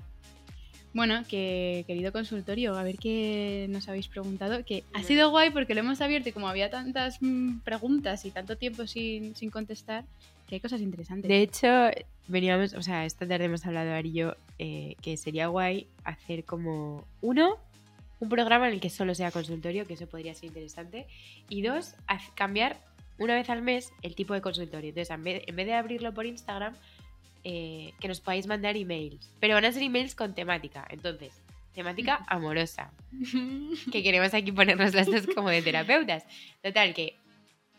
[0.98, 4.64] Bueno, que querido consultorio, a ver qué nos habéis preguntado.
[4.64, 8.32] Que ha sido guay porque lo hemos abierto y como había tantas mm, preguntas y
[8.32, 10.04] tanto tiempo sin, sin contestar,
[10.48, 11.28] que hay cosas interesantes.
[11.28, 11.68] De hecho,
[12.26, 16.42] veníamos, o sea, esta tarde hemos hablado Ari y yo eh, que sería guay hacer
[16.42, 17.58] como uno,
[18.18, 21.06] un programa en el que solo sea consultorio, que eso podría ser interesante,
[21.48, 21.94] y dos,
[22.34, 22.80] cambiar
[23.18, 24.88] una vez al mes el tipo de consultorio.
[24.88, 26.74] Entonces, en vez, en vez de abrirlo por Instagram,
[27.44, 30.86] eh, que nos podáis mandar emails, pero van a ser emails con temática.
[30.90, 31.40] Entonces,
[31.74, 32.90] temática amorosa,
[33.92, 36.24] que queremos aquí ponernos las dos como de terapeutas.
[36.62, 37.16] Total, que,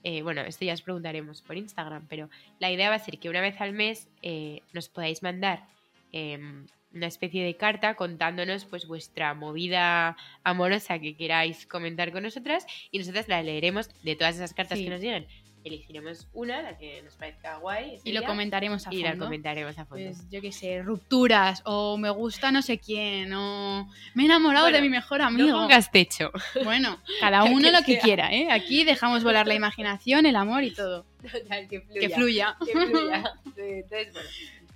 [0.04, 2.30] eh, bueno, esto ya os preguntaremos por Instagram, pero
[2.60, 5.68] la idea va a ser que una vez al mes eh, nos podáis mandar
[6.12, 12.66] em, una especie de carta contándonos pues vuestra movida amorosa que queráis comentar con nosotras
[12.90, 14.86] y nosotras la leeremos de todas esas cartas Sí.
[14.86, 15.28] que nos lleguen.
[15.64, 17.98] Elegiremos una, la que nos parezca guay.
[18.04, 19.26] y lo comentaremos a y la fondo.
[19.26, 20.06] comentaremos a fondo.
[20.06, 24.66] Pues yo qué sé, rupturas, o me gusta no sé quién, o me he enamorado
[24.66, 25.52] Bueno, de mi mejor no amigo.
[25.52, 26.32] pongas techo.
[26.64, 28.02] Bueno, cada Que uno lo que sea.
[28.02, 28.48] quiera, ¿eh?
[28.52, 31.06] Aquí dejamos volar la imaginación, el amor y todo.
[31.32, 32.00] Total, que fluya.
[32.00, 32.56] Que fluya.
[32.66, 33.34] que fluya.
[33.58, 34.30] Entonces, bueno,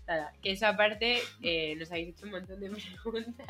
[0.06, 3.48] nada, que eso aparte eh, nos habéis hecho un montón de preguntas.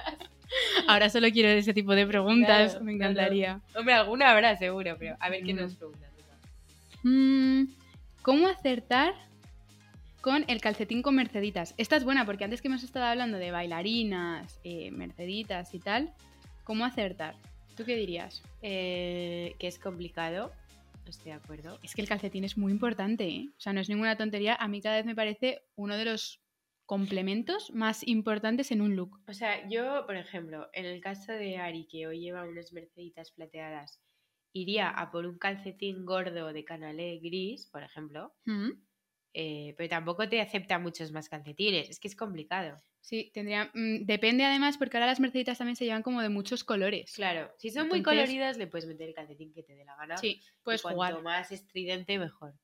[0.87, 3.11] Ahora solo quiero ese tipo de preguntas, Claro, me claro.
[3.11, 3.59] encantaría.
[3.75, 5.57] Hombre, alguna habrá seguro, pero a ver qué Mm.
[5.57, 6.12] nos preguntan.
[7.03, 7.65] Mm,
[8.21, 9.13] ¿Cómo acertar
[10.21, 11.75] con el calcetín con merceditas?
[11.77, 16.13] Esta es buena porque antes que hemos estado hablando de bailarinas, eh, merceditas y tal,
[16.63, 17.35] ¿cómo acertar?
[17.75, 18.41] ¿Tú qué dirías?
[18.61, 20.53] Eh, que es complicado,
[21.05, 21.77] estoy de acuerdo.
[21.83, 23.49] Es que el calcetín es muy importante, ¿eh?
[23.57, 24.55] O sea, no es ninguna tontería.
[24.55, 26.41] A mí cada vez me parece uno de los
[26.85, 29.19] complementos más importantes en un look.
[29.27, 33.31] O sea, yo, por ejemplo, en el caso de Ari, que hoy lleva unas merceditas
[33.31, 34.01] plateadas,
[34.53, 38.83] iría a por un calcetín gordo de canalé gris, por ejemplo, Mm.
[39.33, 42.81] eh, pero tampoco te acepta muchos más calcetines, es que es complicado.
[43.01, 43.69] Sí, tendría.
[43.73, 47.13] mm, depende además, porque ahora las merceditas también se llevan como de muchos colores.
[47.15, 50.15] Claro, si son muy coloridas, le puedes meter el calcetín que te dé la gana.
[50.15, 51.23] Sí, y puedes cuanto jugar.
[51.23, 52.55] más estridente, mejor.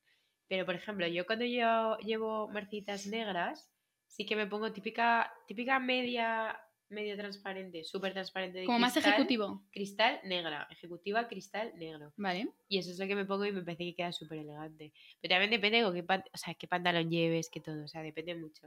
[0.48, 3.70] Pero, por ejemplo, yo cuando llevo, llevo merceditas negras,
[4.08, 6.60] sí que me pongo típica, típica media,
[6.90, 9.62] medio transparente, súper transparente de Como más ejecutivo.
[9.70, 12.12] Cristal negra, ejecutiva cristal negro.
[12.16, 12.50] Vale.
[12.68, 14.92] Y eso es lo que me pongo y me parece que queda súper elegante.
[15.20, 18.34] Pero también depende con qué, o sea, qué pantalón lleves, que todo, o sea, depende
[18.34, 18.66] mucho.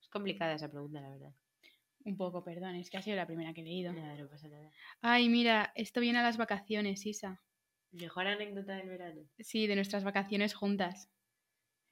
[0.00, 1.32] Es complicada esa pregunta, la verdad.
[2.04, 3.92] Un poco, perdón, es que ha sido la primera que he leído.
[3.92, 4.70] Nada, no pasa nada.
[5.00, 7.40] Ay, mira, esto viene a las vacaciones, Isa.
[7.92, 9.22] Mejor anécdota del verano.
[9.38, 11.10] Sí, de nuestras vacaciones juntas.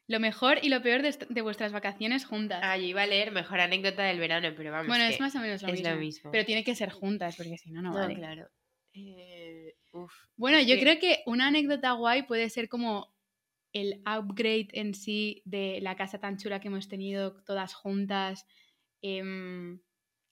[0.09, 2.61] Lo mejor y lo peor de, est- de vuestras vacaciones juntas.
[2.63, 4.89] Ah, yo iba a leer mejor anécdota del verano, pero vamos.
[4.89, 6.31] bueno, es más o menos lo, es mismo, lo mismo.
[6.33, 8.15] Pero tiene que ser juntas, porque si no, no, No, vale.
[8.15, 8.49] claro.
[8.95, 10.13] Eh, uf.
[10.37, 13.15] Bueno, yo que- creo que una anécdota guay puede ser como
[13.73, 18.45] el upgrade en sí de la casa tan chula que hemos tenido todas juntas.
[19.05, 19.81] em,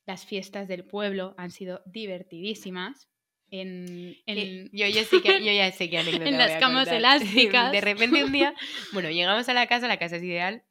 [0.06, 3.08] las fiestas del pueblo han sido divertidísimas.
[3.50, 7.72] En, en- Que yo, ya sé que, yo ya sé anécdota En las camas elásticas.
[7.72, 8.54] De repente un día,
[8.92, 10.62] bueno, llegamos a la casa, la casa es ideal.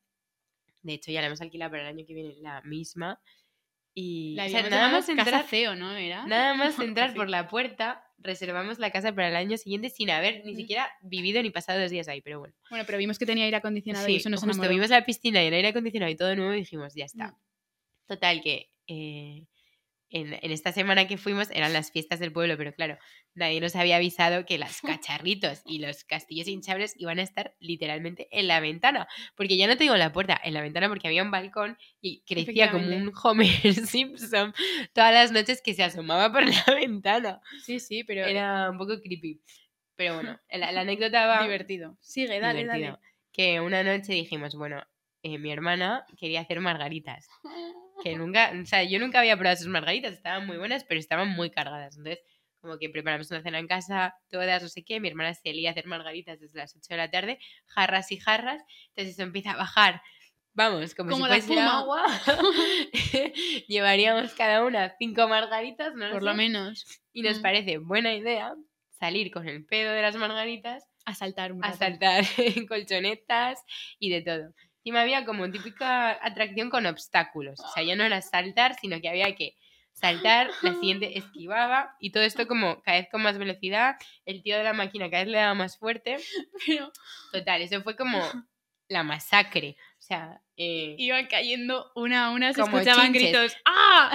[0.82, 3.21] De hecho, ya la hemos alquilado para el año que viene la misma.
[3.93, 5.91] Y la o sea, nada más entrar, Casa Ceo, ¿no?
[5.93, 6.25] ¿Era?
[6.25, 7.17] nada más entrar así.
[7.17, 11.41] por la puerta, reservamos la casa para el año siguiente sin haber ni siquiera vivido
[11.41, 12.53] ni pasado dos días ahí, pero bueno.
[12.69, 14.69] Bueno, pero vimos que tenía aire acondicionado y Sí, eso nos justo enamoró.
[14.73, 17.27] vimos la piscina y el aire acondicionado y todo nuevo y dijimos, ya está.
[17.27, 17.36] Mm.
[18.07, 19.43] Total, que eh,
[20.10, 22.97] en, en esta semana que fuimos eran las fiestas del pueblo, pero claro,
[23.36, 28.28] nadie nos había avisado que las cacharritos y los castillos hinchables iban a estar literalmente
[28.32, 29.07] en la ventana.
[29.36, 31.78] Porque ya no te digo en la puerta, en la ventana porque había un balcón
[32.01, 33.47] y crecía como un Homer
[33.86, 34.53] Simpson
[34.93, 37.41] todas las noches que se asomaba por la ventana.
[37.64, 39.41] Sí, sí, pero Era un poco creepy.
[39.95, 41.97] Pero bueno, la, la anécdota va divertido.
[41.99, 42.91] Sigue, dale, divertido.
[42.93, 42.99] dale.
[43.34, 44.82] Que una noche dijimos, bueno,
[45.24, 47.28] eh, mi hermana quería hacer margaritas.
[48.04, 51.30] Que nunca, o sea, yo nunca había probado sus margaritas, estaban muy buenas, pero estaban
[51.30, 51.97] muy cargadas.
[51.97, 52.24] Entonces,
[52.62, 55.70] como que preparamos una cena en casa, todas, no sé qué, mi hermana se lía
[55.70, 59.52] a hacer margaritas desde las 8 de la tarde, jarras y jarras, entonces eso empieza
[59.52, 60.02] a bajar.
[60.54, 62.04] Vamos, como, Como si la fuese agua.
[63.68, 66.86] Llevaríamos cada una cinco margaritas, no Por lo menos.
[67.14, 67.41] Y nos Mm.
[67.41, 68.54] parece buena idea
[69.00, 73.64] salir con el pedo de las margaritas A saltar un a saltar en colchonetas
[74.00, 74.54] y de todo.
[74.89, 77.59] Y me había como típica atracción con obstáculos.
[77.59, 79.55] O sea, ya no era saltar, sino que había que
[79.93, 83.97] saltar, la siguiente esquivaba y todo esto como cada vez con más velocidad.
[84.25, 86.17] El tío de la máquina cada vez le daba más fuerte.
[86.65, 86.91] Pero
[87.31, 88.19] Total, eso fue como
[88.87, 89.77] la masacre.
[89.99, 93.21] O sea, eh, iban cayendo una a una, se escuchaban chinches.
[93.21, 93.57] gritos.
[93.65, 94.11] ¡Ah!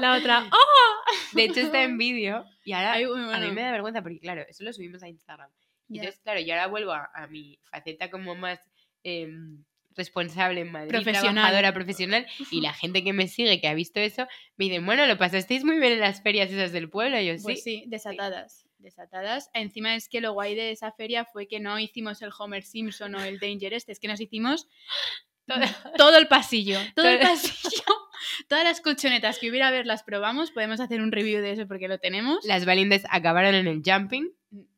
[0.00, 0.38] La otra.
[0.50, 1.10] ¡Ah!
[1.34, 4.42] de hecho está en vídeo y ahora Ay, a mí me da vergüenza porque claro,
[4.48, 5.50] eso lo subimos a Instagram.
[5.88, 6.00] Ya.
[6.00, 8.58] Entonces, claro, yo ahora vuelvo a, a mi faceta como más
[9.02, 9.62] em,
[9.96, 11.32] responsable en Madrid, Profesional.
[11.34, 14.26] trabajadora profesional, y la gente que me sigue, que ha visto eso,
[14.56, 17.18] me dicen, bueno, lo pasasteis muy bien en las ferias esas del pueblo.
[17.20, 17.80] Y yo, Pues sí.
[17.80, 18.66] sí, desatadas.
[18.78, 19.50] Desatadas.
[19.54, 23.14] Encima es que lo guay de esa feria fue que no hicimos el Homer Simpson
[23.14, 24.68] o el Danger este, es que nos hicimos
[25.46, 25.58] todo,
[25.96, 26.78] todo el pasillo.
[26.94, 27.82] Todo el pasillo.
[28.48, 30.50] Todas las colchonetas que hubiera a ver las probamos.
[30.50, 32.44] Podemos hacer un review de eso porque lo tenemos.
[32.44, 34.30] Las valientes acabaron en el jumping.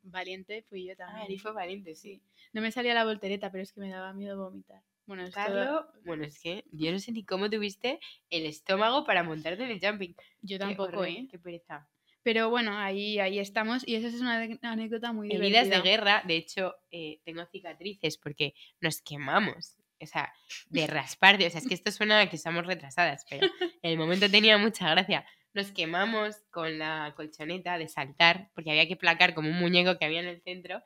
[0.03, 1.25] Valiente fui yo también.
[1.25, 2.23] Ari fue valiente, sí.
[2.53, 4.83] No me salía la voltereta, pero es que me daba miedo vomitar.
[5.07, 8.01] Bueno, esto- Carlo, bueno, es que yo no sé ni cómo tuviste
[8.31, 10.15] el estómago para montarte en el jumping.
[10.43, 11.29] yo Qué tampoco, horror, ¿eh?
[11.31, 11.89] Qué pereza.
[12.23, 15.77] Pero bueno, ahí, ahí estamos y esa es una anécdota muy Heridas divertida.
[15.77, 19.77] de guerra, de hecho, eh, tengo cicatrices porque nos quemamos.
[20.01, 20.31] O sea,
[20.69, 21.47] de rasparte.
[21.47, 23.47] O sea, es que esto suena a que estamos retrasadas, pero
[23.83, 25.25] en el momento tenía mucha gracia.
[25.55, 30.05] Nos quemamos con la colchoneta de saltar, porque había que placar como un muñeco que
[30.05, 30.83] había en el centro.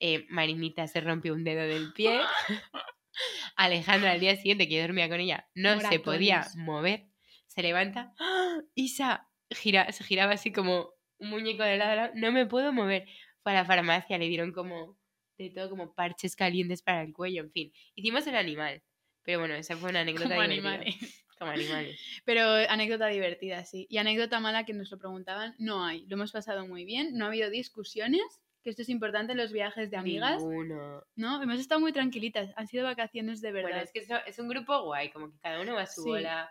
[0.00, 2.20] Eh, Marinita se rompió un dedo del pie.
[3.56, 7.06] Alejandra al día siguiente, que yo dormía con ella, no se podía mover.
[7.46, 8.12] Se levanta.
[8.20, 8.58] ¡Ah!
[8.74, 12.12] Isa gira, se giraba así como un muñeco de lado a lado.
[12.14, 13.06] No me puedo mover.
[13.42, 14.98] Fue a la farmacia, le dieron como
[15.38, 17.72] de todo, como parches calientes para el cuello, en fin.
[17.94, 18.82] Hicimos el animal.
[19.22, 20.70] Pero bueno, esa fue una anécdota Como divertida.
[20.70, 21.24] animales.
[21.38, 22.00] Como animales.
[22.24, 23.86] Pero anécdota divertida, sí.
[23.88, 26.04] Y anécdota mala que nos lo preguntaban, no hay.
[26.06, 28.22] Lo hemos pasado muy bien, no ha habido discusiones,
[28.62, 31.02] que esto es importante en los viajes de amigas, Ninguno.
[31.16, 31.42] ¿no?
[31.42, 33.70] Hemos estado muy tranquilitas, han sido vacaciones de verdad.
[33.70, 36.08] Bueno, es que es un grupo guay, como que cada uno va a su Sí.
[36.08, 36.50] bola.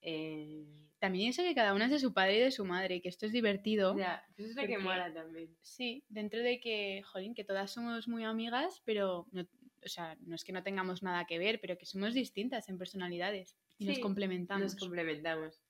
[0.00, 0.64] eh,
[1.00, 3.26] También eso que cada una es de su padre y de su madre, que esto
[3.26, 3.96] es divertido.
[3.96, 5.56] ya, eso es lo que mola también.
[5.62, 10.34] Sí, dentro de que, jolín, que todas somos muy amigas, pero, no, o sea, no
[10.34, 13.98] es que no tengamos nada que ver, pero que somos distintas en personalidades y nos
[14.00, 14.72] complementamos.
[14.72, 15.60] Nos complementamos.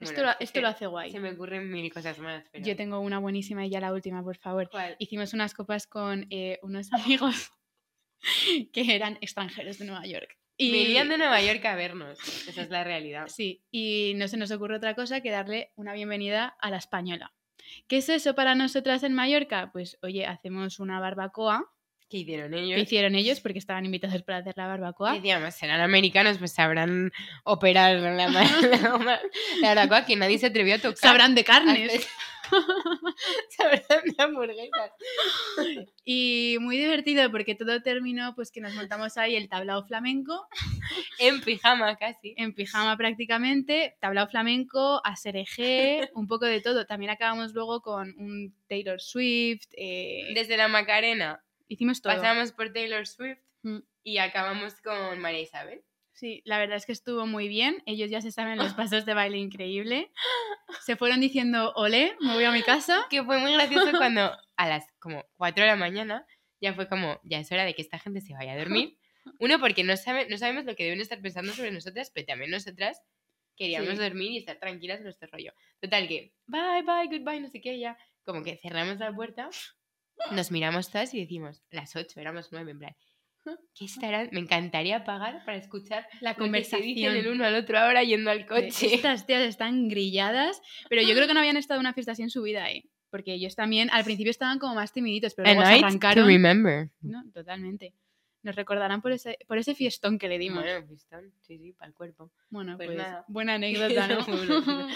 [0.00, 1.10] Esto Bueno, lo, es esto lo hace guay.
[1.10, 2.44] Se me ocurren mil cosas más.
[2.50, 2.64] Pero...
[2.64, 4.68] Yo tengo una buenísima y ya la última, por favor.
[4.70, 4.96] ¿Cuál?
[4.98, 7.50] hicimos unas copas con eh, unos amigos
[8.72, 10.38] que eran extranjeros de Nueva York.
[10.56, 12.18] Y Venían de Nueva York a vernos.
[12.48, 13.26] Esa es la realidad.
[13.26, 17.34] Sí, y no se nos ocurre otra cosa que darle una bienvenida a la española.
[17.88, 19.70] ¿Qué es eso para nosotras en Mallorca?
[19.72, 21.73] Pues oye, hacemos una barbacoa
[22.08, 22.80] ¿Qué hicieron ellos?
[22.80, 25.14] hicieron ellos porque estaban invitados para hacer la barbacoa.
[25.14, 27.12] Decíamos, serán americanos, pues sabrán
[27.44, 28.28] operar la,
[29.60, 30.98] la, barbacoa que nadie se atrevió a tocar.
[30.98, 32.06] Sabrán de carnes.
[33.56, 34.90] Sabrán de hamburguesas.
[36.06, 40.46] Y muy divertido porque todo terminó pues que nos montamos ahí el tablao flamenco
[41.18, 42.34] En pijama casi.
[42.36, 46.84] en pijama prácticamente, tablao flamenco, asereje, un poco de todo.
[46.84, 52.14] También acabamos luego con un Taylor Swift, eh, Desde la Macarena hicimos todo.
[52.14, 53.78] pasamos por Taylor Swift Mm.
[54.02, 55.82] y acabamos con María Isabel.
[56.12, 57.82] Sí, la verdad es que estuvo muy bien.
[57.86, 60.12] Ellos ya se saben los pasos de baile increíble.
[60.82, 63.06] Se fueron diciendo, olé, me voy a mi casa.
[63.10, 66.26] Que fue muy gracioso cuando a las como 4 de la mañana
[66.60, 68.98] ya fue como, ya es hora de que esta gente se vaya a dormir.
[69.40, 72.50] Uno, porque no, sabe, no sabemos lo que deben estar pensando sobre nosotras, pero también
[72.50, 73.00] nosotras
[73.56, 73.96] queríamos Sí.
[73.96, 75.52] dormir y estar tranquilas en nuestro rollo.
[75.80, 77.96] Total que, bye, bye, goodbye, no sé qué, ya.
[78.24, 79.48] Como que cerramos la puerta,
[80.32, 82.96] nos miramos todas y decimos, las ocho, éramos nueve, en plan,
[83.74, 84.28] ¿qué estarán?
[84.32, 87.26] Me encantaría pagar para escuchar La conversación.
[87.26, 88.94] uno al otro ahora yendo al coche.
[88.94, 92.22] Estas tías están grilladas, pero yo creo que no habían estado en una fiesta así
[92.22, 92.84] en su vida, ¿eh?
[93.10, 96.26] Porque ellos también, al principio estaban como más timiditos, pero luego se arrancaron.
[96.26, 96.90] remember.
[97.00, 97.94] No, totalmente.
[98.42, 100.64] Nos recordarán por ese, por ese fiestón que le dimos.
[100.64, 102.30] Bueno, pistón, sí, sí, para el cuerpo.
[102.50, 103.24] Bueno, pues pues, nada.
[103.28, 104.88] buena anécdota, ¿no?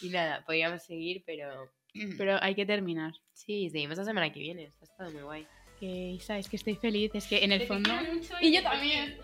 [0.00, 1.70] Y nada, podríamos seguir, pero...
[2.16, 3.12] pero hay que terminar.
[3.32, 4.72] Sí, seguimos la semana que viene.
[4.80, 5.46] Ha estado muy guay.
[5.80, 7.90] Que Isa, es que estoy feliz, es que en el fondo
[8.40, 9.18] Y yo también.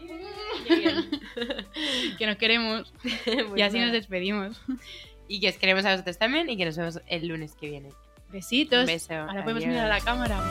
[2.19, 2.93] que nos queremos
[3.57, 4.61] y así nos despedimos.
[5.29, 7.91] Y que os queremos a vosotros también y que nos vemos el lunes que viene.
[8.31, 8.81] Besitos.
[8.81, 9.15] Un beso.
[9.15, 10.51] Ahora podemos mirar a la cámara.